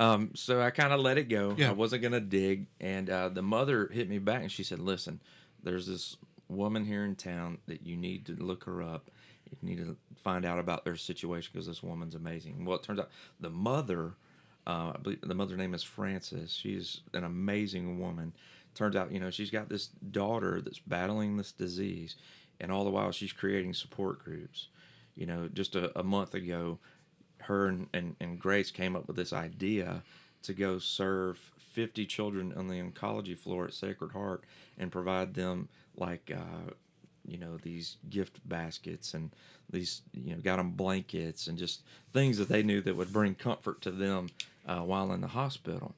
[0.00, 1.54] um, so I kind of let it go.
[1.58, 1.68] Yeah.
[1.68, 5.20] I wasn't gonna dig, and uh, the mother hit me back and she said, "Listen,
[5.62, 6.16] there's this
[6.48, 9.10] woman here in town that you need to look her up.
[9.50, 12.98] You need to find out about their situation because this woman's amazing." Well, it turns
[12.98, 14.14] out the mother,
[14.66, 16.50] uh, I believe the mother's name is Frances.
[16.50, 18.32] She's an amazing woman.
[18.74, 22.16] Turns out, you know, she's got this daughter that's battling this disease,
[22.58, 24.68] and all the while she's creating support groups.
[25.14, 26.78] You know, just a, a month ago,
[27.42, 30.02] her and, and, and Grace came up with this idea
[30.42, 34.44] to go serve 50 children on the oncology floor at Sacred Heart
[34.78, 36.72] and provide them like uh,
[37.26, 39.30] you know these gift baskets and
[39.70, 41.82] these you know got them blankets and just
[42.12, 44.28] things that they knew that would bring comfort to them
[44.66, 45.94] uh, while in the hospital.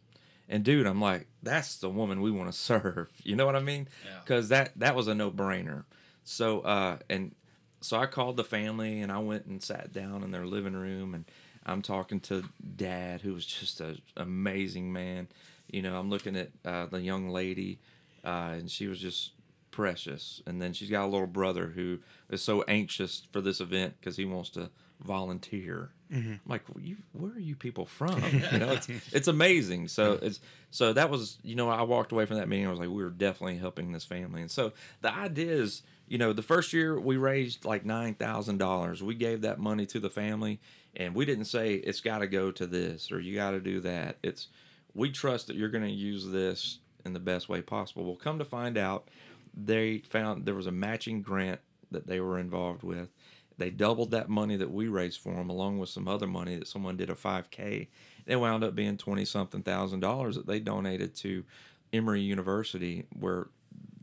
[0.49, 3.09] And dude, I'm like, that's the woman we want to serve.
[3.23, 3.89] You know what I mean?
[4.05, 4.19] Yeah.
[4.23, 5.85] Because that that was a no brainer.
[6.25, 7.35] So uh, and
[7.83, 11.15] so I called the family and I went and sat down in their living room
[11.15, 11.25] and
[11.65, 12.45] I'm talking to
[12.77, 15.29] dad who was just an amazing man.
[15.71, 17.79] You know, I'm looking at uh, the young lady
[18.25, 19.33] uh, and she was just
[19.71, 20.43] precious.
[20.47, 21.99] And then she's got a little brother who
[22.31, 24.71] is so anxious for this event because he wants to
[25.01, 25.91] volunteer.
[26.13, 28.23] I'm like, well, you, where are you people from?
[28.53, 29.89] You know, it's it's amazing.
[29.89, 32.67] So it's so that was you know I walked away from that meeting.
[32.67, 34.43] I was like, we were definitely helping this family.
[34.43, 38.59] And so the idea is, you know, the first year we raised like nine thousand
[38.59, 39.03] dollars.
[39.03, 40.61] We gave that money to the family,
[40.95, 43.81] and we didn't say it's got to go to this or you got to do
[43.81, 44.19] that.
[44.23, 44.49] It's
[44.93, 48.05] we trust that you're going to use this in the best way possible.
[48.05, 49.09] Well, come to find out,
[49.57, 51.61] they found there was a matching grant
[51.91, 53.09] that they were involved with.
[53.57, 56.69] They doubled that money that we raised for them, along with some other money that
[56.69, 57.89] someone did a 5K.
[58.27, 61.45] It wound up being twenty something thousand dollars that they donated to
[61.91, 63.49] Emory University, where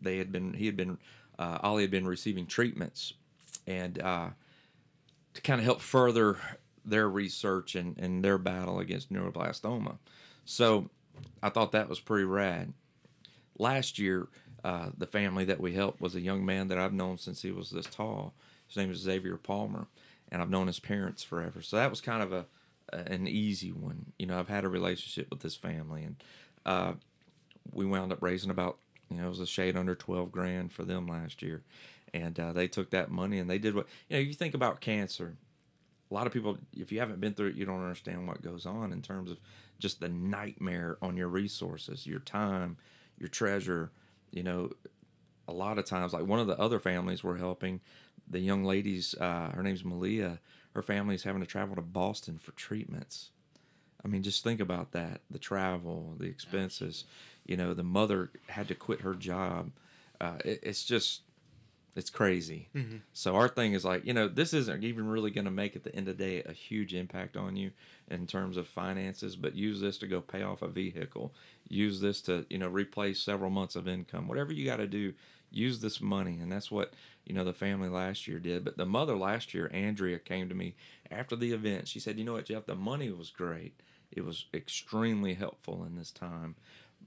[0.02, 0.98] they had been he had been
[1.40, 3.14] uh, Ollie had been receiving treatments,
[3.66, 4.30] and uh,
[5.34, 6.38] to kind of help further
[6.84, 9.98] their research and, and their battle against neuroblastoma.
[10.46, 10.90] So
[11.42, 12.74] I thought that was pretty rad.
[13.58, 14.28] Last year,
[14.64, 17.52] uh, the family that we helped was a young man that I've known since he
[17.52, 18.34] was this tall.
[18.68, 19.88] His name is Xavier Palmer,
[20.30, 21.62] and I've known his parents forever.
[21.62, 22.46] So that was kind of a,
[22.92, 24.14] an easy one.
[24.18, 26.24] You know, I've had a relationship with this family, and
[26.66, 26.94] uh,
[27.72, 28.78] we wound up raising about
[29.10, 31.64] you know it was a shade under 12 grand for them last year.
[32.14, 34.82] And uh, they took that money and they did what you know you think about
[34.82, 35.36] cancer
[36.10, 38.66] a lot of people if you haven't been through it you don't understand what goes
[38.66, 39.38] on in terms of
[39.78, 42.78] just the nightmare on your resources your time
[43.20, 43.92] your treasure.
[44.32, 44.72] You know
[45.48, 47.82] a lot of times like one of the other families we're helping
[48.28, 50.40] the young lady's uh, her name's malia.
[50.74, 53.32] Her family's having to travel to boston for treatments
[54.04, 57.06] I mean, just think about that the travel, the expenses.
[57.46, 59.72] You know, the mother had to quit her job.
[60.22, 61.22] Uh, it, it's just,
[61.96, 62.70] it's crazy.
[63.14, 65.84] So, our thing is like, you know, this isn't even really going to make at
[65.84, 67.72] the end of the day a huge impact on you
[68.10, 71.34] in terms of finances, but use this to go pay off a vehicle.
[71.68, 74.28] Use this to, you know, replace several months of income.
[74.28, 75.14] Whatever you got to do,
[75.52, 76.38] use this money.
[76.40, 76.94] And that's what,
[77.26, 78.64] you know, the family last year did.
[78.64, 80.76] But the mother last year, Andrea, came to me
[81.10, 81.88] after the event.
[81.88, 83.74] She said, you know what, Jeff, the money was great.
[84.12, 86.56] It was extremely helpful in this time.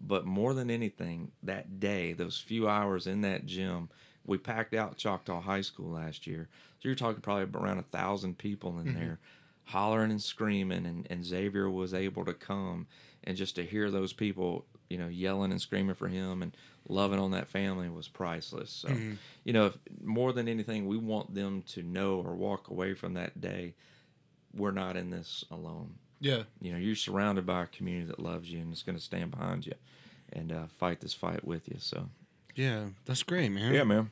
[0.00, 3.88] But more than anything, that day, those few hours in that gym,
[4.24, 6.48] we packed out Choctaw High School last year.
[6.80, 8.98] So you're talking probably around a thousand people in mm-hmm.
[8.98, 9.18] there
[9.66, 12.86] hollering and screaming and, and Xavier was able to come
[13.24, 16.57] and just to hear those people, you know, yelling and screaming for him and
[16.88, 18.70] loving on that family was priceless.
[18.70, 19.14] So, mm-hmm.
[19.44, 23.14] you know, if, more than anything, we want them to know or walk away from
[23.14, 23.74] that day.
[24.55, 26.43] We're not in this alone Yeah.
[26.61, 29.31] you know you're surrounded by a community that loves you and is going to stand
[29.33, 29.75] behind you
[30.33, 32.09] and uh, fight this fight with you so
[32.55, 32.87] Yeah.
[33.05, 33.75] That's great, man.
[33.75, 34.11] Yeah, man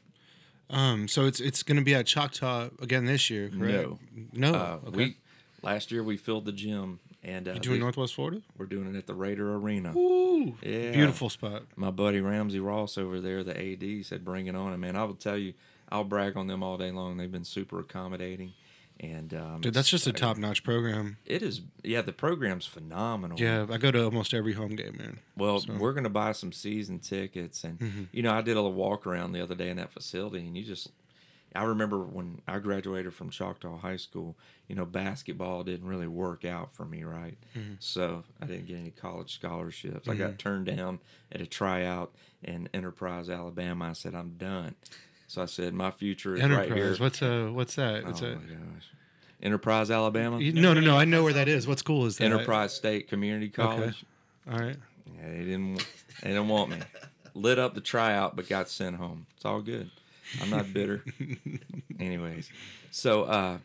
[0.69, 1.09] Um.
[1.09, 3.89] So it's it's gonna be at Choctaw again this year, correct?
[3.89, 3.99] no
[4.33, 4.55] No.
[4.55, 4.97] uh, okay.
[4.97, 5.17] we
[5.63, 8.41] last year we filled the gym and uh, you doing this- Northwest Florida?
[8.57, 10.57] we're doing it at the raider arena Ooh.
[10.63, 10.93] Yeah.
[10.93, 11.65] Beautiful spot.
[11.77, 15.05] my buddy ramsey ross over there the ad said bring it on and man i
[15.05, 15.53] will tell you
[15.91, 18.53] i'll brag on them all day long they've been super accommodating
[19.01, 21.17] and um, Dude, that's just a top notch program.
[21.27, 25.19] it is yeah the program's phenomenal Yeah, I go to almost every home game, man.
[25.37, 28.03] Well, So- we're gonna buy some season tickets, and Mm-hmm.
[28.13, 30.57] you know, I did a little walk around the other day in that facility, and
[30.57, 30.89] you just,
[31.55, 34.37] I remember when I graduated from Choctaw High School,
[34.69, 37.37] you know, basketball didn't really work out for me, right?
[37.81, 40.09] So I didn't get any college scholarships.
[40.09, 41.01] I got turned down
[41.33, 43.87] at a tryout in Enterprise, Alabama.
[43.87, 44.77] I said, I'm done.
[45.31, 46.70] So I said, my future is Enterprise.
[46.70, 46.97] right here.
[46.97, 48.03] What's uh what's that?
[48.05, 48.89] oh It's my gosh.
[49.41, 50.41] Enterprise, Alabama?
[50.41, 50.97] You- no, no, no.
[50.97, 51.68] I know where that is.
[51.68, 52.24] What school is that?
[52.24, 54.05] Enterprise State Community College.
[54.51, 54.74] All right.
[55.16, 55.87] Yeah, they didn't.
[56.22, 56.78] They didn't want me.
[57.35, 59.26] Lit up the tryout, but got sent home.
[59.37, 59.89] It's all good.
[60.43, 61.05] I'm not bitter.
[62.01, 62.51] Anyways,
[62.91, 63.59] so uh,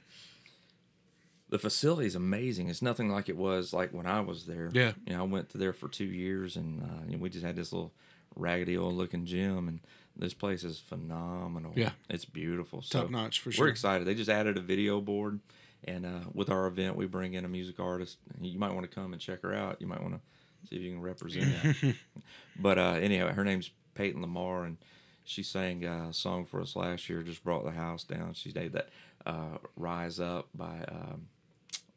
[1.49, 2.69] the facility is amazing.
[2.69, 4.69] It's nothing like it was like when I was there.
[4.71, 4.91] Yeah.
[5.07, 7.43] You know, I went to there for two years, and uh, you know, we just
[7.45, 7.91] had this little
[8.35, 9.79] raggedy old looking gym, and
[10.17, 11.73] this place is phenomenal.
[11.75, 11.91] Yeah.
[12.09, 12.81] it's beautiful.
[12.81, 13.65] So Top notch for sure.
[13.65, 14.07] We're excited.
[14.07, 15.39] They just added a video board,
[15.83, 18.17] and uh, with our event, we bring in a music artist.
[18.39, 19.77] You might want to come and check her out.
[19.79, 20.21] You might want to
[20.69, 21.93] see if you can represent her.
[22.59, 24.77] but uh, anyhow, her name's Peyton Lamar, and
[25.23, 27.21] she sang a song for us last year.
[27.21, 28.33] Just brought the house down.
[28.33, 28.89] She did that
[29.25, 31.27] uh, "Rise Up" by um,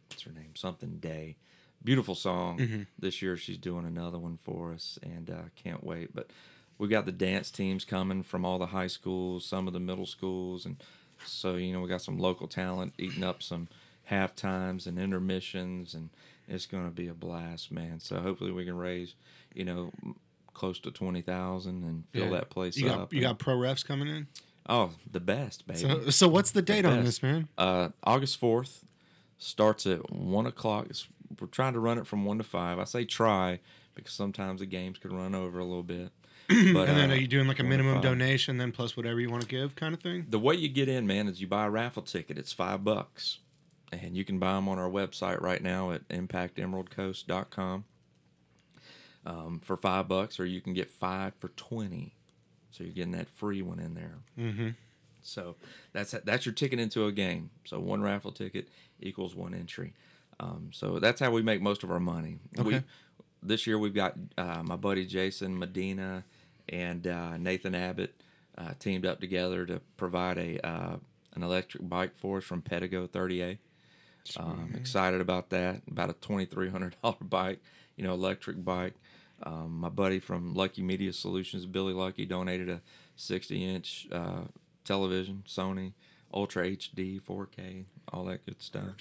[0.09, 0.55] what's her name?
[0.55, 1.37] Something Day.
[1.85, 2.59] Beautiful song.
[2.59, 2.83] Mm-hmm.
[2.99, 6.15] This year she's doing another one for us, and uh, can't wait.
[6.15, 6.31] But
[6.79, 10.07] we got the dance teams coming from all the high schools, some of the middle
[10.07, 10.77] schools, and
[11.27, 13.69] so you know we got some local talent eating up some
[14.05, 16.11] half times and intermissions, and
[16.47, 18.01] it's going to be a blast, man.
[18.01, 19.15] So hopefully we can raise,
[19.55, 19.93] you know,
[20.55, 22.31] close to twenty thousand and fill Yeah.
[22.39, 22.97] that place You up.
[22.99, 24.27] got you and- got pro refs coming in.
[24.69, 25.81] oh the best, baby.
[25.81, 27.49] So, so what's the date on this, man?
[27.59, 28.85] Uh, August fourth
[29.39, 30.87] starts at one o'clock.
[30.91, 31.07] It's,
[31.41, 32.79] we're trying to run it from one to five.
[32.79, 33.61] I say try
[33.95, 36.11] because sometimes the games could run over a little bit.
[36.75, 39.29] But And then uh, are you doing like a minimum donation, then plus whatever you
[39.31, 40.27] want to give, kind of thing?
[40.31, 42.39] The way you get in, man, is you buy a raffle ticket.
[42.39, 43.39] It's five bucks,
[43.93, 47.85] and you can buy them on our website right now at impactemeraldcoast.com
[49.27, 52.15] um, for five bucks, or you can get five for twenty.
[52.71, 54.15] So you're getting that free one in there.
[54.39, 54.69] Mm-hmm.
[55.23, 55.57] So
[55.93, 57.51] that's that's your ticket into a game.
[57.65, 58.69] So one raffle ticket
[59.01, 59.93] equals one entry.
[60.41, 62.39] Um, so that's how we make most of our money.
[62.57, 62.85] We, Okay.
[63.43, 66.25] this year we've got uh, my buddy Jason Medina
[66.69, 68.21] and uh, Nathan Abbott
[68.57, 70.97] uh, teamed up together to provide a uh,
[71.35, 73.59] an electric bike for us from Pedego 30A.
[74.37, 75.83] Um, excited about that.
[75.91, 77.61] About a twenty three hundred dollar bike,
[77.97, 78.95] you know, electric bike.
[79.43, 82.83] Um, my buddy from Lucky Media Solutions, Billy Lucky, donated a
[83.17, 84.43] sixty inch uh,
[84.85, 85.93] television, Sony
[86.33, 88.97] Ultra HD, four K, all that good stuff.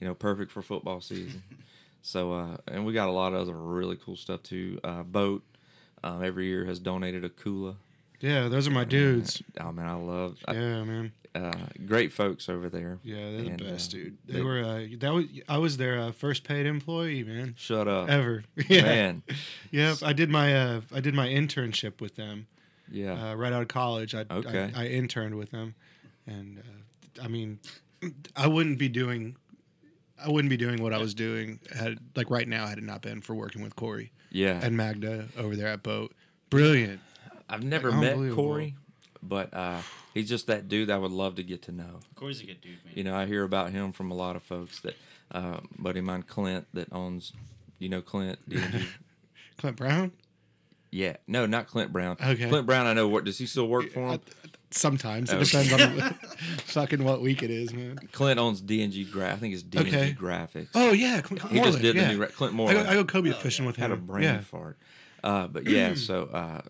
[0.00, 1.42] You know, perfect for football season.
[2.02, 4.78] so, uh, and we got a lot of other really cool stuff too.
[4.84, 5.42] Uh, BOTE
[6.04, 7.76] um, every year has donated a Kula.
[8.20, 9.42] Yeah, those are my dudes.
[9.60, 10.38] Oh man, I love.
[10.46, 11.12] I- Yeah, man.
[11.34, 11.52] uh,
[11.86, 12.98] great folks over there.
[13.04, 14.18] Yeah, they're the best, uh, dude.
[14.26, 14.60] They, they- were.
[14.60, 15.26] Uh, that was.
[15.48, 17.54] I was their uh, first paid employee, man.
[17.56, 18.42] Shut up, Ever.
[18.68, 18.82] yeah.
[18.82, 19.22] man.
[19.70, 19.98] Yep.
[20.02, 20.54] I did my.
[20.56, 22.46] Uh, I did my internship with them.
[22.90, 23.12] Yeah.
[23.32, 24.14] uh, right out of college.
[24.14, 24.72] I, Okay.
[24.74, 25.74] I, I interned with them,
[26.26, 27.58] and uh, I mean,
[28.34, 29.36] I wouldn't be doing,
[30.24, 33.02] I wouldn't be doing what I was doing had like right now had it not
[33.02, 34.60] been for working with Corey yeah.
[34.62, 36.12] and Magda over there at BOTE.
[36.50, 37.00] Brilliant.
[37.48, 38.34] I've never Like, met.
[38.34, 38.74] Corey,
[39.22, 39.80] but uh,
[40.14, 42.00] he's just that dude I would love to get to know.
[42.14, 42.94] Corey's a good dude, man.
[42.94, 44.94] You know, I hear about him from a lot of folks that,
[45.32, 47.32] uh, buddy of mine, Clint, that owns,
[47.78, 48.38] you know, Clint.
[49.58, 50.12] Clint Brown.
[50.90, 52.16] yeah, no, not Clint Brown.
[52.22, 52.48] Okay.
[52.48, 53.08] Clint Brown, I know.
[53.08, 54.20] What does he still work for him?
[54.70, 55.64] Sometimes it Okay.
[55.68, 56.14] depends on
[56.66, 57.96] fucking what week it is, man.
[58.12, 60.12] Clint owns D&G Gra- I think it's D&G Okay.
[60.18, 60.68] Graphics.
[60.74, 62.08] Oh yeah, Clint he just Moreland, did yeah.
[62.08, 62.72] the new ra- Clint I Moore.
[62.72, 63.82] go, I go cobia fishing with him.
[63.82, 63.98] had him.
[63.98, 64.40] a brain yeah.
[64.40, 64.78] fart.
[65.24, 66.60] Uh, but yeah, so uh,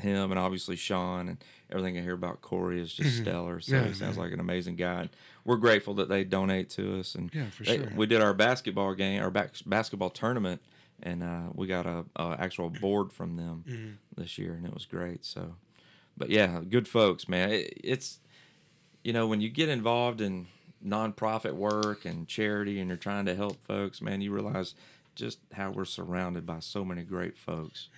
[0.00, 3.60] him and obviously Sean and everything I hear about Corey is just stellar.
[3.60, 3.82] So Mm-hmm.
[3.82, 4.24] Yeah, he sounds man.
[4.26, 5.00] like an amazing guy.
[5.02, 5.10] And
[5.44, 7.14] we're grateful that they donate to us.
[7.16, 7.92] And Yeah, for they- sure.
[7.96, 10.62] we did our basketball game, our back, basketball tournament,
[11.02, 14.20] and uh, we got a, a actual board from them Mm-hmm.
[14.22, 15.24] this year, and it was great.
[15.24, 15.56] So,
[16.16, 17.50] but yeah, good folks, man.
[17.50, 18.18] It, it's
[19.04, 20.46] you know when you get involved in
[20.84, 24.74] nonprofit work and charity, and you're trying to help folks, man, you realize
[25.14, 27.88] just how we're surrounded by so many great folks.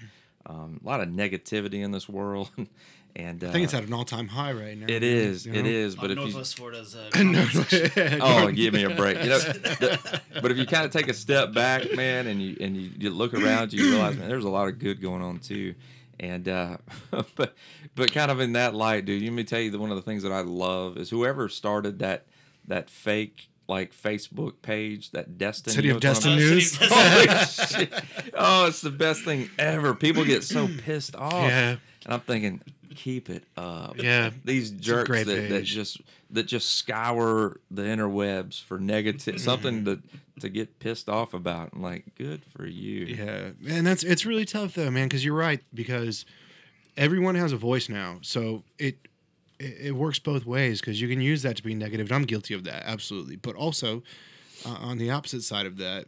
[0.47, 2.51] Um, a lot of negativity in this world,
[3.17, 4.87] and uh, I think it's at an all-time high right now.
[4.89, 5.69] it is, you know?
[5.69, 5.95] is.
[5.95, 8.19] On But if you Northwest Florida's uh, No, comment section.
[8.23, 9.23] oh, give me a break.
[9.23, 12.57] You know, the- but if you kind of take a step back, man, and you
[12.61, 15.23] and you, you look around you, you realize, man, there's a lot of good going
[15.23, 15.75] on too.
[16.21, 16.77] And uh,
[17.37, 17.55] but
[17.95, 20.03] but kind of in that light, dude, let me tell you that one of the
[20.03, 22.27] things that I love is whoever started that
[22.67, 26.77] that fake like Facebook page, that Destin City of know Destin Oh, News.
[26.81, 27.93] Holy shit.
[28.35, 29.95] Oh, it's the best thing ever.
[29.95, 31.33] People get so pissed off.
[31.33, 31.77] Yeah.
[32.05, 32.61] And I'm thinking,
[32.95, 33.97] keep it up.
[33.97, 34.31] Yeah.
[34.45, 40.01] These jerks great that, that just that just scour the interwebs for negative something to
[40.41, 41.71] to get pissed off about.
[41.73, 43.07] I'm like, good for you.
[43.07, 45.09] Yeah, and that's it's really tough though, man.
[45.09, 45.61] Because you're right.
[45.73, 46.25] Because
[46.97, 48.99] everyone has a voice now, so it
[49.59, 52.25] it, it works both ways because you can use that to be negative, and I'm
[52.25, 53.37] guilty of that absolutely.
[53.37, 54.03] But also,
[54.67, 56.07] uh, on the opposite side of that,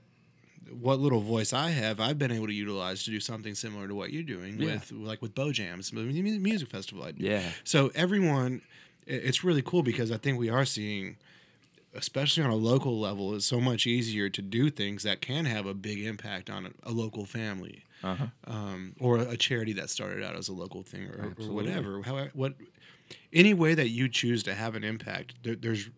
[0.70, 3.94] what little voice I have, I've been able to utilize to do something similar to
[3.94, 4.74] what you're doing Yeah.
[4.74, 6.02] with like with Bo Jams, the
[6.38, 7.04] music festival.
[7.04, 7.24] I do.
[7.24, 7.50] Yeah.
[7.64, 8.62] So everyone,
[9.06, 11.16] it's really cool because I think we are seeing,
[11.94, 15.66] especially on a local level, it's so much easier to do things that can have
[15.66, 18.26] a big impact on a, a local family Uh-huh.
[18.46, 22.02] um, or a charity that started out as a local thing or, or whatever.
[22.02, 22.54] However, what
[23.32, 25.88] any way that you choose to have an impact, there, there's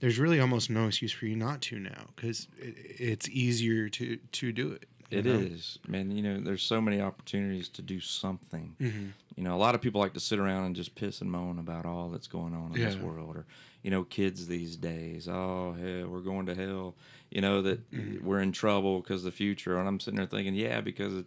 [0.00, 4.16] there's really almost no excuse for you not to now because it, it's easier to
[4.16, 4.86] to do it.
[5.10, 5.32] It know?
[5.32, 6.10] is, man.
[6.12, 8.76] You know, there's so many opportunities to do something.
[8.80, 9.06] Mm-hmm.
[9.36, 11.58] You know, a lot of people like to sit around and just piss and moan
[11.58, 13.44] about all that's going on in this world, or
[13.82, 15.28] you know, kids these days.
[15.28, 16.94] Oh, hell, we're going to hell.
[17.30, 17.80] You know that
[18.22, 19.78] we're in trouble because the future.
[19.78, 21.26] And I'm sitting there thinking, yeah, because of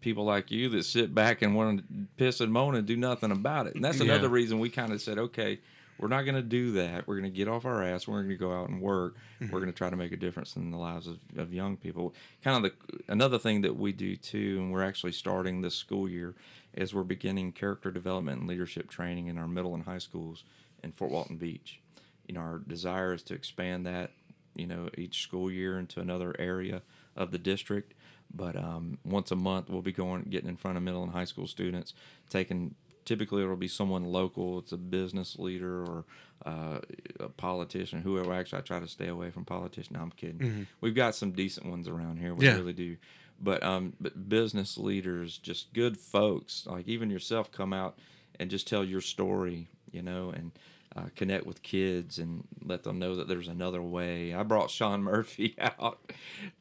[0.00, 1.84] people like you that sit back and want to
[2.16, 3.74] piss and moan and do nothing about it.
[3.74, 4.04] And that's Yeah.
[4.06, 5.60] another reason we kind of said, okay,
[6.00, 7.06] we're not going to do that.
[7.06, 8.08] We're going to get off our ass.
[8.08, 9.16] We're going to go out and work.
[9.38, 12.14] We're going to try to make a difference in the lives of, of young people.
[12.42, 16.08] Kind of the another thing that we do too, and we're actually starting this school
[16.08, 16.34] year,
[16.72, 20.44] is we're beginning character development and leadership training in our middle and high schools
[20.82, 21.80] in Fort Walton Beach.
[22.26, 24.12] You know, our desire is to expand that,
[24.54, 26.80] you know, each school year into another area
[27.14, 27.92] of the district.
[28.32, 31.24] But um, once a month, we'll be going, getting in front of middle and high
[31.26, 31.92] school students,
[32.30, 32.74] taking.
[33.04, 34.58] Typically, it'll be someone local.
[34.58, 36.04] It's a business leader or
[36.46, 36.78] uh,
[37.18, 38.32] a politician, whoever.
[38.32, 39.90] Actually, I try to stay away from politicians.
[39.92, 40.66] No, I'm kidding.
[40.80, 42.34] We've got some decent ones around here.
[42.34, 42.56] We Yeah.
[42.56, 42.96] really do.
[43.42, 47.98] But um, but business leaders, just good folks, like even yourself, come out
[48.38, 50.52] and just tell your story, you know, and
[50.94, 54.34] uh, connect with kids and let them know that there's another way.
[54.34, 56.12] I brought Sean Murphy out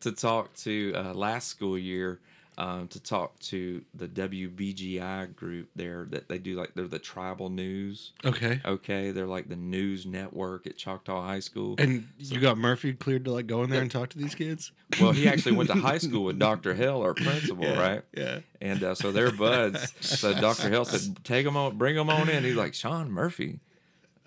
[0.01, 2.19] to talk to uh, last school year.
[2.62, 7.49] Um, to talk to the WBGI group there that they do like they're the tribal
[7.49, 8.12] news.
[8.26, 8.60] Okay.
[8.66, 11.76] Okay, they're like the news network at Choctaw High School.
[11.78, 14.74] And you got Murphy cleared to like go in there and talk to these kids.
[14.99, 16.74] well, he actually went to high school with Dr.
[16.74, 18.01] Hill, our principal, right?
[18.14, 18.39] Yeah.
[18.60, 19.93] And uh, so they're buds.
[20.01, 20.70] So Dr.
[20.70, 23.62] Hill said, "Take him on, bring him on in." He's like, "Sean Murphy,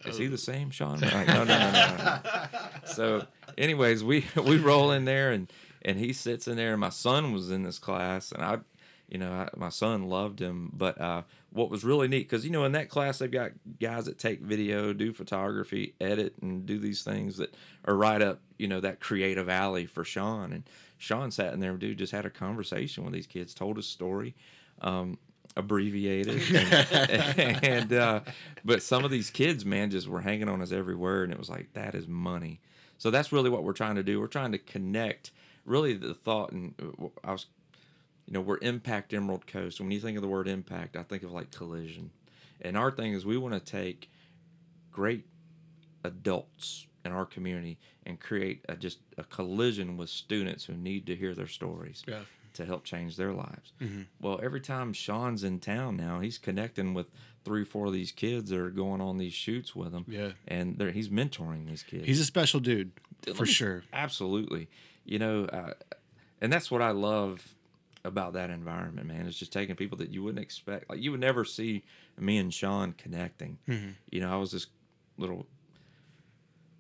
[0.07, 2.19] is he the same Sean?" Like, no, no, no, no, no.
[2.87, 3.27] So,
[3.59, 5.53] anyways, we we roll in there, and
[5.85, 6.73] and he sits in there.
[6.73, 8.59] And my son was in this class, and I,
[9.09, 10.71] you know, I, my son loved him.
[10.73, 14.07] But uh, what was really neat, because you know, in that class they've got guys
[14.07, 17.55] that take video, do photography, edit, and do these things that
[17.85, 20.53] are right up, you know, that creative alley for Sean.
[20.53, 20.65] And
[20.99, 24.35] Sean sat in there, dude, just had a conversation with these kids, told his story.
[24.81, 25.19] Um,
[25.57, 26.41] abbreviated
[27.39, 28.21] and, and uh
[28.65, 31.39] but some of these kids man just were hanging on us every word and it
[31.39, 32.59] was like that is money
[32.97, 35.31] so that's really what we're trying to do we're trying to connect
[35.65, 37.47] really the thought and uh, i was
[38.27, 41.23] you know we're impact emerald coast when you think of the word impact i think
[41.23, 42.11] of like collision
[42.61, 44.11] and our thing is we want to take
[44.91, 45.25] great
[46.05, 51.15] adults in our community and create a, just a collision with students who need to
[51.17, 52.21] hear their stories Yeah.
[52.55, 53.73] to help change their lives.
[54.21, 57.11] Well, every time Sean's in town now, he's connecting with
[57.45, 60.05] three, four of these kids that are going on these shoots with him.
[60.09, 60.33] Yeah.
[60.47, 62.07] and they're, he's mentoring these kids.
[62.07, 62.93] He's a special dude
[63.27, 63.85] Let for me- sure.
[63.93, 64.69] Absolutely.
[65.05, 65.73] You know, uh,
[66.41, 67.55] and that's what I love
[68.05, 69.27] about that environment, man.
[69.27, 70.91] It's just taking people that you wouldn't expect.
[70.91, 71.85] Like you would never see
[72.19, 73.59] me and Sean connecting.
[74.11, 74.67] You know, I was this
[75.19, 75.47] little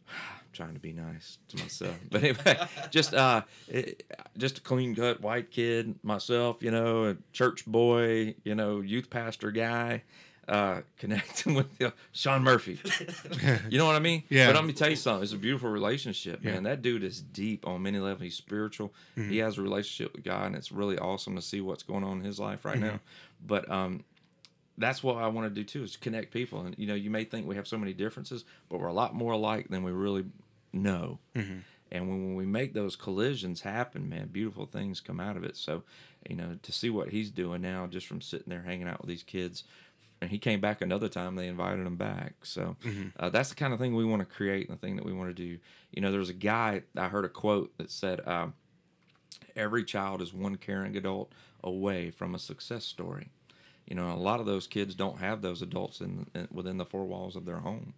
[0.53, 2.59] trying to be nice to myself, but anyway,
[2.91, 4.05] just uh, it,
[4.37, 6.62] just a clean cut white kid, myself.
[6.62, 8.35] You know, a church boy.
[8.45, 10.03] You know, youth pastor guy.
[10.49, 11.68] Uh, connecting with
[12.12, 12.80] Sean Murphy.
[13.68, 14.24] You know what I mean?
[14.28, 14.47] Yeah.
[14.49, 15.22] But let me tell you something.
[15.22, 16.55] It's a beautiful relationship, man.
[16.64, 16.70] Yeah.
[16.70, 18.22] That dude is deep on many levels.
[18.22, 18.93] He's spiritual.
[19.14, 22.18] He has a relationship with God, and it's really awesome to see what's going on
[22.18, 23.01] in his life right now.
[23.47, 24.05] But um,
[24.78, 26.61] that's what I want to do too is connect people.
[26.61, 29.14] And you know, you may think we have so many differences, but we're a lot
[29.14, 30.24] more alike than we really
[30.72, 31.18] know.
[31.90, 35.57] And when, when we make those collisions happen, man, beautiful things come out of it.
[35.57, 35.82] So,
[36.28, 39.09] you know, to see what he's doing now, just from sitting there hanging out with
[39.09, 39.64] these kids,
[40.23, 41.35] and he came back another time.
[41.35, 42.35] They invited him back.
[42.45, 42.77] So
[43.18, 45.12] uh, that's the kind of thing we want to create, and the thing that we
[45.12, 45.59] want to do.
[45.91, 48.55] You know, there's a guy I heard a quote that said, um,
[49.57, 53.31] "Every child is one caring adult away from a success story."
[53.85, 56.87] You know, a lot of those kids don't have those adults in, in within the
[56.87, 57.95] four walls of their home.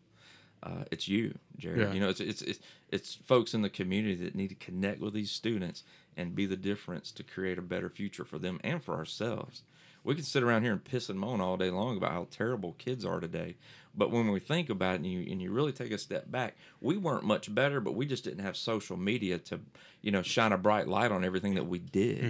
[0.63, 1.81] Uh, it's you, Jared.
[1.81, 1.93] Yeah.
[1.93, 5.13] You know, it's, it's it's it's folks in the community that need to connect with
[5.13, 5.85] these students
[6.17, 9.63] and be the difference to create a better future for them and for ourselves.
[10.05, 12.75] We can sit around here and piss and moan all day long about how terrible
[12.79, 13.57] kids are today,
[13.97, 16.57] but when we think about it and you and you really take a step back,
[16.81, 19.61] we weren't much better, but we just didn't have social media to,
[20.03, 22.23] you know, shine a bright light on everything that we did.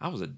[0.00, 0.30] I was a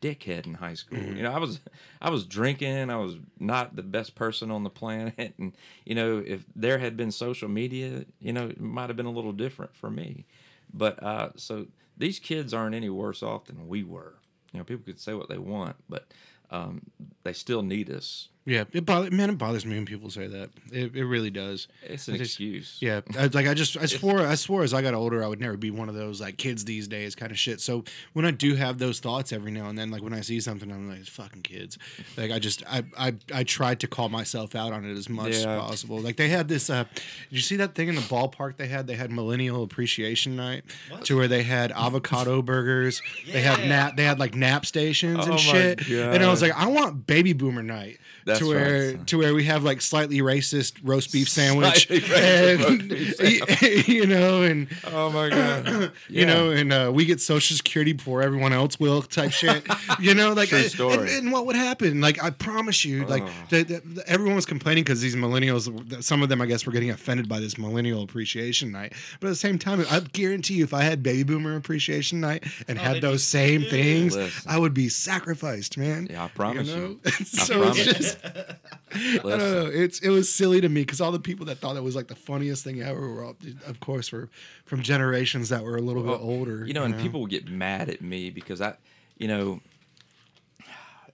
[0.00, 0.98] dickhead in high school.
[0.98, 1.60] You know, I was
[2.00, 2.90] I was drinking.
[2.90, 6.96] I was not the best person on the planet, and you know, if there had
[6.96, 10.26] been social media, you know, it might have been a little different for me.
[10.72, 14.14] But uh, so these kids aren't any worse off than we were.
[14.52, 16.12] You know, people could say what they want, but
[16.50, 16.90] um,
[17.22, 18.28] they still need us.
[18.46, 19.28] Yeah, it bothers man.
[19.30, 20.48] It bothers me when people say that.
[20.72, 21.68] It, it really does.
[21.82, 22.78] It's an I just- excuse.
[22.80, 25.40] Yeah, I, like I just I swore I swore as I got older I would
[25.40, 27.60] never be one of those like kids these days kind of shit.
[27.60, 27.84] So
[28.14, 30.72] when I do have those thoughts every now and then, like when I see something,
[30.72, 31.76] I'm like, fucking kids.
[32.16, 35.32] Like I just I I I tried to call myself out on it as much
[35.32, 36.00] as possible.
[36.00, 36.70] Like they had this.
[36.70, 37.02] uh Did
[37.36, 38.56] you see that thing in the ballpark?
[38.56, 41.04] They had they had Millennial Appreciation Night What?
[41.04, 43.02] to where they had avocado burgers.
[43.30, 43.96] They had nap.
[43.96, 45.88] They had like nap stations Oh and shit.
[45.88, 47.98] And I was like, I want baby boomer night.
[48.24, 49.06] That's to where right.
[49.06, 54.68] to where we have like slightly racist roast beef sandwich and beef you know and
[54.86, 55.92] Oh my god.
[56.08, 59.66] you know and uh, we get social security before everyone else will type shit
[60.00, 60.94] you know like True story.
[60.98, 63.30] And, and what would happen like i promise you like Oh.
[63.50, 66.72] the, the, the- everyone was complaining because these millennials some of them i guess were
[66.72, 70.64] getting offended by this millennial appreciation night but at the same time i guarantee you
[70.64, 74.50] if i had baby boomer appreciation night and Oh, had those same things Listen.
[74.50, 76.76] i would be sacrificed man Yeah, I promise you.
[76.76, 76.96] know?
[77.04, 77.92] I so promise you.
[77.92, 78.18] just
[78.92, 79.70] I don't know.
[79.72, 82.08] It's it was silly to me because all the people that thought it was like
[82.08, 84.28] the funniest thing ever were, all, of course, were
[84.64, 86.66] from generations that were a little bit older.
[86.66, 88.74] You know, and people would get mad at me because I,
[89.16, 89.60] you know,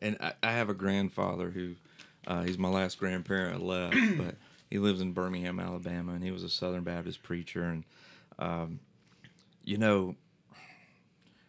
[0.00, 1.74] and I, I have a grandfather who,
[2.26, 4.36] uh, he's my last grandparent left, but
[4.70, 7.62] he lives in Birmingham, Alabama, and he was a Southern Baptist preacher.
[7.64, 7.84] And,
[8.38, 8.80] um,
[9.64, 10.16] you know,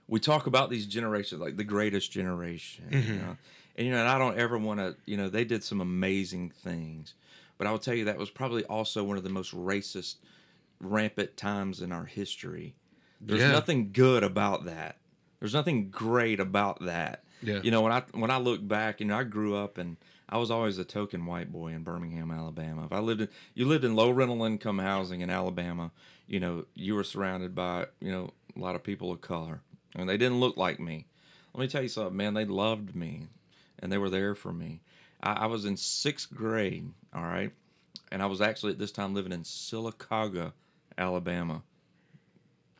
[0.07, 3.37] we talk about these generations, like the greatest generation, you know,
[3.77, 6.49] and you know, and I don't ever want to, you know, they did some amazing
[6.49, 7.13] things,
[7.57, 10.15] but I will tell you that was probably also one of the most racist,
[10.79, 12.75] rampant times in our history.
[13.19, 13.51] There's Yeah.
[13.51, 14.97] nothing good about that.
[15.39, 17.23] There's nothing great about that.
[17.41, 17.61] Yeah.
[17.63, 19.97] You know, when I when I look back, you know, I grew up and
[20.29, 22.85] I was always a token white boy in Birmingham, Alabama.
[22.85, 25.91] If I lived in you lived in low rental income housing in Alabama,
[26.27, 29.61] you know, you were surrounded by, you know, a lot of people of color.
[29.95, 31.05] And they didn't look like me.
[31.53, 33.27] Let me tell you something, man, they loved me
[33.79, 34.81] and they were there for me.
[35.21, 37.51] I, I was in sixth grade, all right,
[38.11, 40.53] and I was actually at this time living in Sylacauga,
[40.97, 41.63] Alabama.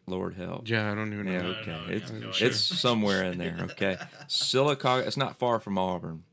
[0.09, 0.69] Lord help.
[0.69, 1.31] yeah, I don't even know.
[1.33, 1.71] Yeah, No, okay.
[1.71, 3.57] no, it's no, it's somewhere in there.
[3.71, 3.97] Okay,
[4.29, 5.05] Sylacauga.
[5.05, 6.23] It's not far from Auburn,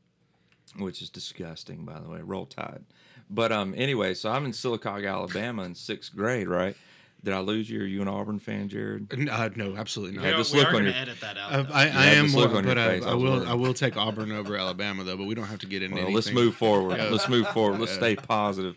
[0.77, 2.21] which is disgusting, by the way.
[2.21, 2.85] Roll Tide.
[3.29, 6.47] But um, anyway, so I'm in Sylacauga, Alabama, in sixth grade.
[6.47, 6.77] Right?
[7.25, 7.81] Did I lose you?
[7.81, 9.11] Are you an Auburn fan, Jared?
[9.29, 10.23] Uh, no, absolutely not.
[10.23, 11.51] Yeah, We are- just we look are on your- edit that out.
[11.51, 11.73] Uh, though.
[11.73, 13.47] I, I am just look one, on your but I, I I will worried.
[13.47, 15.17] I will take Auburn over Alabama though.
[15.17, 15.97] But we don't have to get into.
[16.03, 16.97] Well, let's move forward.
[16.97, 17.09] Yeah.
[17.09, 17.79] Let's move forward.
[17.81, 18.75] Let's stay positive.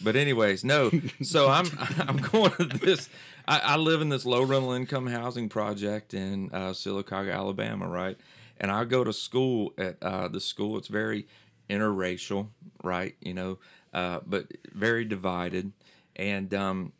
[0.00, 0.90] But anyways, no.
[1.22, 1.66] So I'm
[1.98, 3.08] I'm going to this.
[3.48, 8.16] I, I live in this low rental income housing project in uh, Sylacauga, Alabama, right?
[8.60, 10.78] And I go to school at uh, the school.
[10.78, 11.26] It's very
[11.68, 12.48] interracial,
[12.82, 13.16] right?
[13.20, 13.58] You know,
[13.92, 15.72] uh, but very divided.
[16.16, 16.92] And um,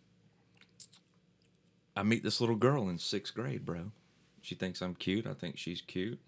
[1.98, 3.90] I meet this little girl in sixth grade, bro.
[4.40, 5.26] She thinks I'm cute.
[5.26, 6.20] I think she's cute.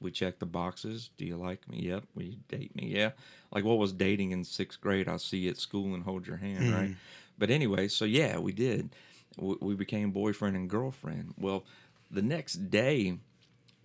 [0.00, 1.10] We check the boxes.
[1.18, 1.80] Do you like me?
[1.80, 2.04] Yep.
[2.14, 2.86] Will you date me?
[2.86, 3.10] Yeah.
[3.52, 5.08] Like what was dating in sixth grade?
[5.08, 6.90] I'll see you at school and hold your hand, right?
[6.90, 6.96] Mm.
[7.36, 8.88] But anyway, so yeah, we did.
[9.36, 11.34] We, we became boyfriend and girlfriend.
[11.38, 11.64] Well,
[12.10, 13.18] the next day,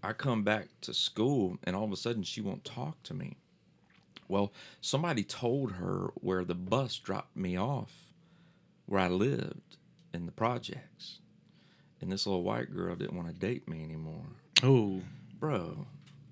[0.02, 3.36] I come back to school and all of a sudden she won't talk to me.
[4.30, 8.14] Well, somebody told her where the bus dropped me off,
[8.86, 9.77] where I lived
[10.18, 11.20] in the projects.
[12.01, 14.26] And this little white girl didn't want to date me anymore
[14.63, 15.01] Oh,
[15.39, 15.86] bro,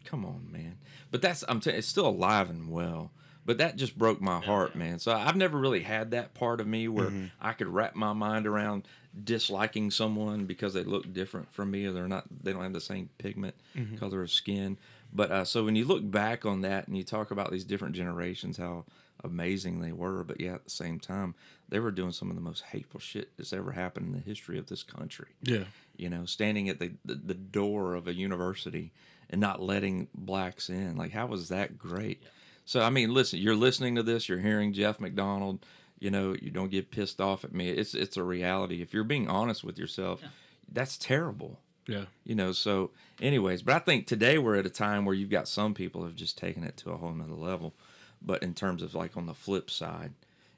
[0.03, 0.77] come on, man.
[1.11, 3.11] But that's I'm telling it's still alive and well.
[3.45, 4.97] But that just broke my heart, man.
[4.97, 8.47] So I've never really had that part of me where I could wrap my mind
[8.47, 8.87] around
[9.23, 12.81] disliking someone because they look different from me or they're not they don't have the
[12.81, 13.53] same pigment
[13.99, 14.77] color of skin.
[15.13, 17.95] But uh, so when you look back on that and you talk about these different
[17.95, 18.85] generations, how
[19.25, 21.35] amazing they were, but yeah, at the same time,
[21.67, 24.57] they were doing some of the most hateful shit that's ever happened in the history
[24.57, 25.63] of this country yeah.
[25.97, 28.91] you know, standing at the, the, the door of a university
[29.29, 30.95] and not letting blacks in.
[30.95, 32.21] Like, how was that great?
[32.65, 35.65] So, I mean, listen, you're listening to this, you're hearing Jeff McDonald,
[35.99, 37.69] you know, you don't get pissed off at me.
[37.69, 38.81] It's, it's a reality.
[38.81, 40.21] If you're being honest with yourself,
[40.71, 41.59] that's terrible.
[41.87, 42.05] Yeah.
[42.23, 45.47] You know, so anyways, but I think today we're at a time where you've got
[45.47, 47.73] some people have just taken it to a whole nother level.
[48.25, 50.13] But in terms of like on the flip side,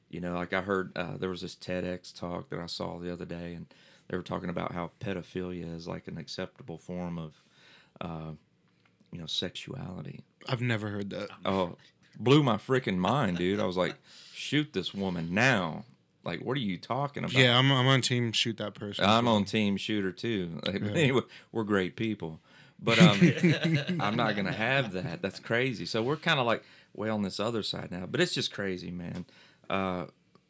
[0.10, 3.12] you know, like I heard uh, there was this TEDx talk that I saw the
[3.12, 3.66] other day, and
[4.08, 7.34] they were talking about how pedophilia is like an acceptable form of,
[8.00, 8.32] uh,
[9.12, 10.22] you know, sexuality.
[10.48, 11.30] I've never heard that.
[11.46, 11.76] Oh,
[12.18, 13.60] blew my freaking mind, dude.
[13.60, 13.96] I was like,
[14.34, 15.84] shoot this woman now.
[16.24, 17.34] Like, what are you talking about?
[17.36, 19.06] Yeah, I'm, I'm on team shoot that person.
[19.06, 20.60] I'm on team shooter too.
[20.66, 20.92] Like, Yeah.
[20.92, 22.40] Anyway, we're great people.
[22.80, 23.20] But um,
[24.00, 25.22] I'm not gonna have that.
[25.22, 25.86] That's crazy.
[25.86, 26.64] So we're kind of like
[26.94, 28.06] way on this other side now.
[28.06, 29.26] But it's just crazy, man.
[29.70, 30.06] Uh,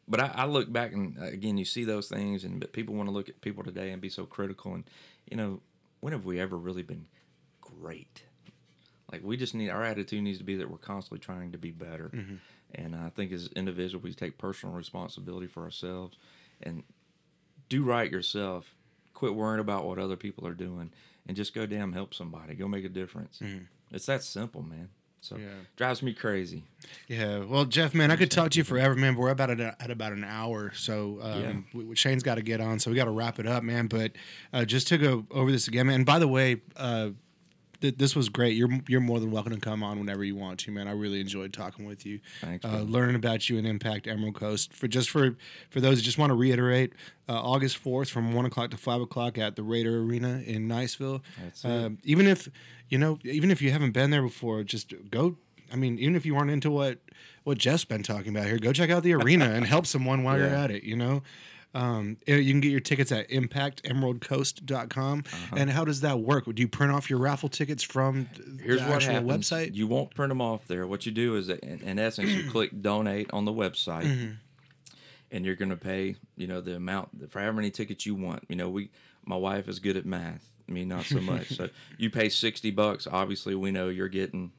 [0.06, 2.94] but I, I look back and uh, again, you see those things, and but people
[2.94, 4.74] want to look at people today and be so critical.
[4.74, 4.84] And
[5.30, 5.60] you know,
[6.00, 7.06] when have we ever really been
[7.60, 8.22] great?
[9.12, 11.70] Like we just need our attitude needs to be that we're constantly trying to be
[11.70, 12.10] better.
[12.74, 16.16] And I think as individuals, we take personal responsibility for ourselves
[16.62, 16.82] and
[17.68, 18.74] do right yourself.
[19.14, 20.92] Quit worrying about what other people are doing
[21.26, 22.54] and just go damn help somebody.
[22.54, 23.40] Go make a difference.
[23.90, 24.90] It's that simple, man.
[25.20, 25.46] So Yeah.
[25.76, 26.62] drives me crazy.
[27.08, 29.14] Yeah, well, Jeff, man, I could talk to you forever, man.
[29.14, 31.82] But we're about at, at about an hour, so um, Yeah.
[31.82, 33.88] we- Shane's got to get on, so we got to wrap it up, man.
[33.88, 34.12] But
[34.52, 35.96] uh, just to go over this again, man.
[35.96, 37.10] And by the way, uh,
[37.80, 38.56] th- this was great.
[38.56, 40.88] You're you're more than welcome to come on whenever you want to, man.
[40.88, 44.72] I really enjoyed talking with you, Thanks, uh, learning about you and Impact Emerald Coast.
[44.72, 45.36] For just for
[45.70, 46.92] for those who just want to reiterate,
[47.28, 51.20] uh, August fourth from one o'clock to five o'clock at the Raider Arena in Niceville.
[51.42, 51.70] That's it.
[51.70, 52.48] Um, even if
[52.88, 55.36] you know, even if you haven't been there before, just go.
[55.70, 56.98] I mean, even if you aren't into what
[57.44, 60.38] what Jeff's been talking about here, go check out the arena and help someone while
[60.38, 60.82] you're at it.
[60.82, 61.22] You know,
[61.74, 65.24] um, eh, you can get your tickets at impactemeraldcoast.com.
[65.32, 65.56] Uh-huh.
[65.56, 66.44] And how does that work?
[66.46, 68.28] Do you print off your raffle tickets from
[68.62, 69.30] Here's the what happens.
[69.50, 69.74] website?
[69.74, 70.86] You won't print them off there.
[70.86, 74.32] What you do is, in, in essence, you click donate on the website, Mm-hmm.
[75.30, 78.44] and you're going to pay, you know, the amount for however many tickets you want.
[78.48, 78.90] You know, we,
[79.24, 80.44] my wife is good at math.
[80.66, 81.48] Me, not so much.
[81.56, 83.06] so you pay sixty bucks.
[83.10, 84.52] Obviously, we know you're getting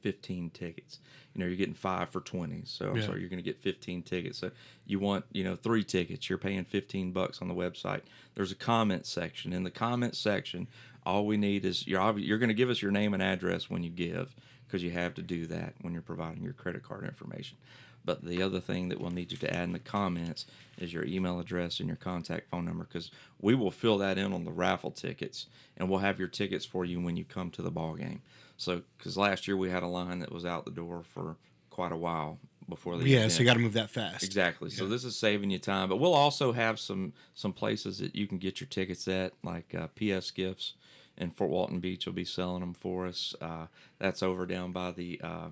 [0.00, 0.98] fifteen tickets.
[1.34, 2.62] You know, you're getting five for twenty.
[2.66, 3.06] So, Yeah.
[3.06, 4.38] so you're going to get fifteen tickets.
[4.38, 4.50] So
[4.86, 6.28] you want, you know, three tickets.
[6.28, 8.02] You're paying fifteen bucks on the website.
[8.34, 9.52] There's a comment section.
[9.52, 10.68] In the comment section,
[11.04, 13.82] all we need is you're you're going to give us your name and address when
[13.82, 14.34] you give
[14.66, 17.56] because you have to do that when you're providing your credit card information.
[18.04, 20.46] But the other thing that we'll need you to add in the comments
[20.78, 24.32] is your email address and your contact phone number because we will fill that in
[24.32, 25.46] on the raffle tickets
[25.76, 28.22] and we'll have your tickets for you when you come to the ball game.
[28.56, 31.36] So, because last year we had a line that was out the door for
[31.70, 32.38] quite a while
[32.68, 33.32] before the yeah, event.
[33.32, 34.22] so you got to move that fast.
[34.22, 34.70] Exactly.
[34.70, 38.26] So this is saving you time, but we'll also have some some places that you
[38.26, 40.74] can get your tickets at, like uh, PS Gifts
[41.16, 42.06] in Fort Walton Beach.
[42.06, 43.34] will be selling them for us.
[43.40, 43.66] Uh,
[43.98, 45.48] that's over down by the uh,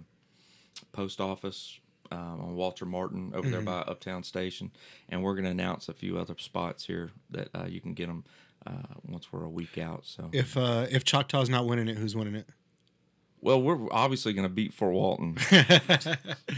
[0.93, 1.81] post office
[2.11, 4.71] um, on Walter Martin over there by Uptown Station,
[5.09, 8.09] and we're going to announce a few other spots here that uh, you can get
[8.09, 8.25] them
[8.67, 8.73] uh,
[9.07, 10.05] once we're a week out.
[10.07, 12.49] So If uh, if Choctaw's not winning it, who's winning it?
[13.43, 15.35] well, we're obviously going to beat Fort Walton,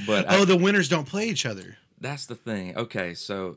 [0.06, 1.76] but I- oh, the winners don't play each other.
[2.00, 2.76] that's the thing.
[2.76, 3.56] Okay, so,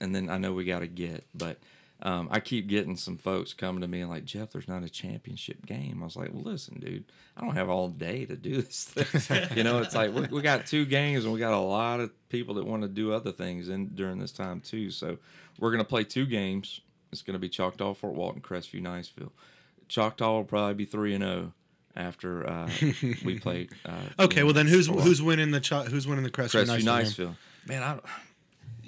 [0.00, 1.58] and then I know we got to get, but
[2.02, 4.88] um, I keep getting some folks coming to me and like, Jeff, there's not a
[4.88, 5.98] championship game.
[6.00, 7.04] I was like, well, listen, dude,
[7.36, 8.84] I don't have all day to do this.
[8.88, 9.48] Thing.
[9.56, 12.10] you know, it's like we we got two games and we got a lot of
[12.28, 14.90] people that want to do other things in during this time too.
[14.90, 15.18] So
[15.58, 16.80] we're gonna play two games.
[17.10, 19.32] It's gonna be Choctaw, Fort Walton, Crestview, Niceville.
[19.88, 21.52] Choctaw will probably be three and zero
[21.96, 22.70] after uh,
[23.24, 23.68] we play.
[23.84, 27.26] Uh, Okay, well then who's who's winning the Cho- who's winning the Crestview Crestview, Niceville?
[27.26, 27.36] Niceville?
[27.66, 27.98] Man, I.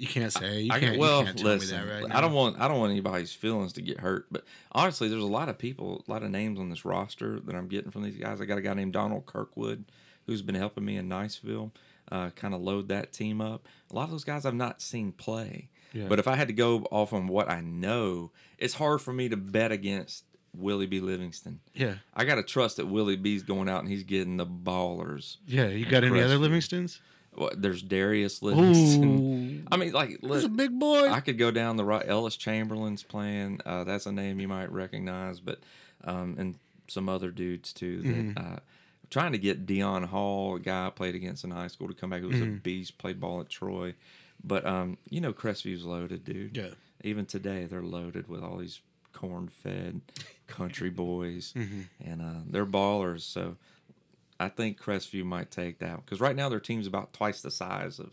[0.01, 0.61] You can't say.
[0.61, 0.91] You I can't.
[0.93, 1.79] can, well, you can't tell listen.
[1.79, 4.43] me that right I don't want I don't want anybody's feelings to get hurt, but
[4.71, 7.67] honestly, there's a lot of people, a lot of names on this roster that I'm
[7.67, 8.41] getting from these guys.
[8.41, 9.85] I got a guy named Donald Kirkwood
[10.25, 11.69] who's been helping me in Niceville,
[12.11, 13.67] uh, kind of load that team up.
[13.91, 16.05] A lot of those guys I've not seen play, Yeah.
[16.09, 19.29] but if I had to go off on what I know, it's hard for me
[19.29, 20.25] to bet against
[20.55, 20.99] Willie B.
[20.99, 21.59] Livingston.
[21.75, 25.37] Yeah, I got to trust that Willie B's going out and he's getting the ballers.
[25.47, 25.67] yeah.
[25.67, 26.37] You got any other.
[26.37, 26.99] Livingstons?
[27.35, 29.63] Well, there's Darius Livingston.
[29.63, 31.07] Ooh, I mean, like, he's a big boy.
[31.09, 32.05] I could go down the right.
[32.05, 33.61] Ellis Chamberlain's playing.
[33.65, 35.59] Uh, that's a name you might recognize, but
[36.03, 36.55] um, and
[36.87, 38.01] some other dudes too.
[38.01, 38.53] That Mm-hmm.
[38.53, 38.57] uh,
[39.09, 42.09] trying to get Dion Hall, a guy I played against in high school, to come
[42.09, 42.21] back.
[42.21, 42.55] Who was Mm-hmm.
[42.55, 43.95] a beast, played ball at Troy.
[44.43, 46.57] But um, you know, Crestview's loaded, dude.
[46.57, 46.69] Yeah.
[47.03, 48.81] Even today, they're loaded with all these
[49.13, 50.01] corn-fed
[50.47, 51.81] country boys, Mm-hmm.
[52.03, 53.21] and uh, they're ballers.
[53.21, 53.55] So
[54.41, 57.99] I think Crestview might take that because right now their team's about twice the size
[57.99, 58.11] of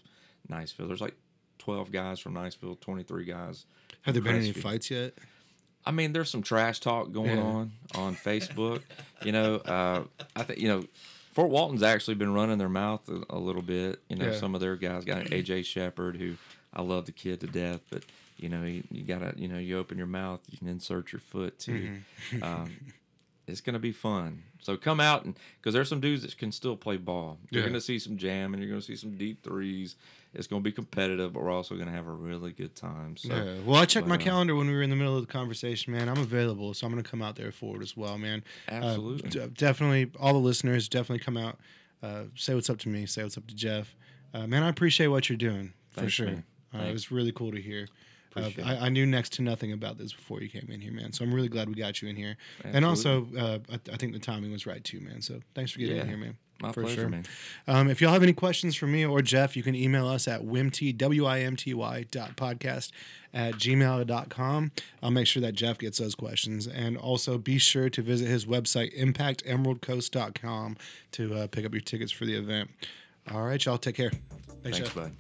[0.50, 0.86] Niceville.
[0.88, 1.16] There's like
[1.58, 3.64] 12 guys from Niceville, 23 guys.
[4.02, 5.14] Have there from been any fights yet?
[5.86, 7.42] I mean, there's some trash talk going Yeah.
[7.42, 8.82] on on Facebook.
[9.24, 10.04] you know, uh,
[10.36, 10.84] I think you know
[11.32, 14.00] Fort Walton's actually been running their mouth a, a little bit.
[14.08, 14.36] You know, Yeah.
[14.38, 16.34] some of their guys got AJ Shepard, who
[16.74, 18.04] I love the kid to death, but
[18.36, 21.20] you know, you, you gotta, you know, you open your mouth, you can insert your
[21.20, 22.00] foot too.
[22.32, 22.42] Mm-hmm.
[22.42, 22.76] um,
[23.48, 24.42] it's gonna be fun.
[24.60, 27.38] So come out and because there's some dudes that can still play ball.
[27.50, 27.68] You're Yeah.
[27.68, 29.96] gonna see some jam and you're gonna see some deep threes.
[30.34, 33.16] It's gonna be competitive, but we're also gonna have a really good time.
[33.16, 33.58] So yeah.
[33.64, 35.32] Well, I checked my but, uh, calendar when we were in the middle of the
[35.32, 36.08] conversation, man.
[36.08, 38.44] I'm available, so I'm gonna come out there for it as well, man.
[38.70, 39.30] Uh, Absolutely.
[39.30, 41.58] d- definitely, all the listeners definitely come out.
[42.02, 43.06] Uh, say what's up to me.
[43.06, 43.96] Say what's up to Jeff.
[44.34, 46.44] Uh, man, I appreciate what you're doing for sure.
[46.74, 47.88] Uh, it was really cool to hear.
[48.36, 48.76] Uh, I.
[48.86, 51.12] I knew next to nothing about this before you came in here, man.
[51.12, 52.36] So I'm really glad we got you in here.
[52.64, 55.20] And also, uh, I, I think the timing was right too, man.
[55.20, 56.36] So thanks for getting in here, man.
[56.60, 57.08] My for pleasure, sure.
[57.08, 57.24] man.
[57.68, 60.42] Um, if y'all have any questions for me or Jeff, you can email us at
[60.42, 62.90] wimty, W-I-M-T-Y dot podcast
[63.32, 64.72] at gmail.com.
[65.02, 66.66] I'll make sure that Jeff gets those questions.
[66.66, 70.76] And also be sure to visit his website, impactemeraldcoast.com
[71.12, 72.70] to uh, pick up your tickets for the event.
[73.30, 74.10] All right, y'all take care.
[74.10, 74.94] Thanks, Thanks, Jeff.
[74.94, 75.12] bud.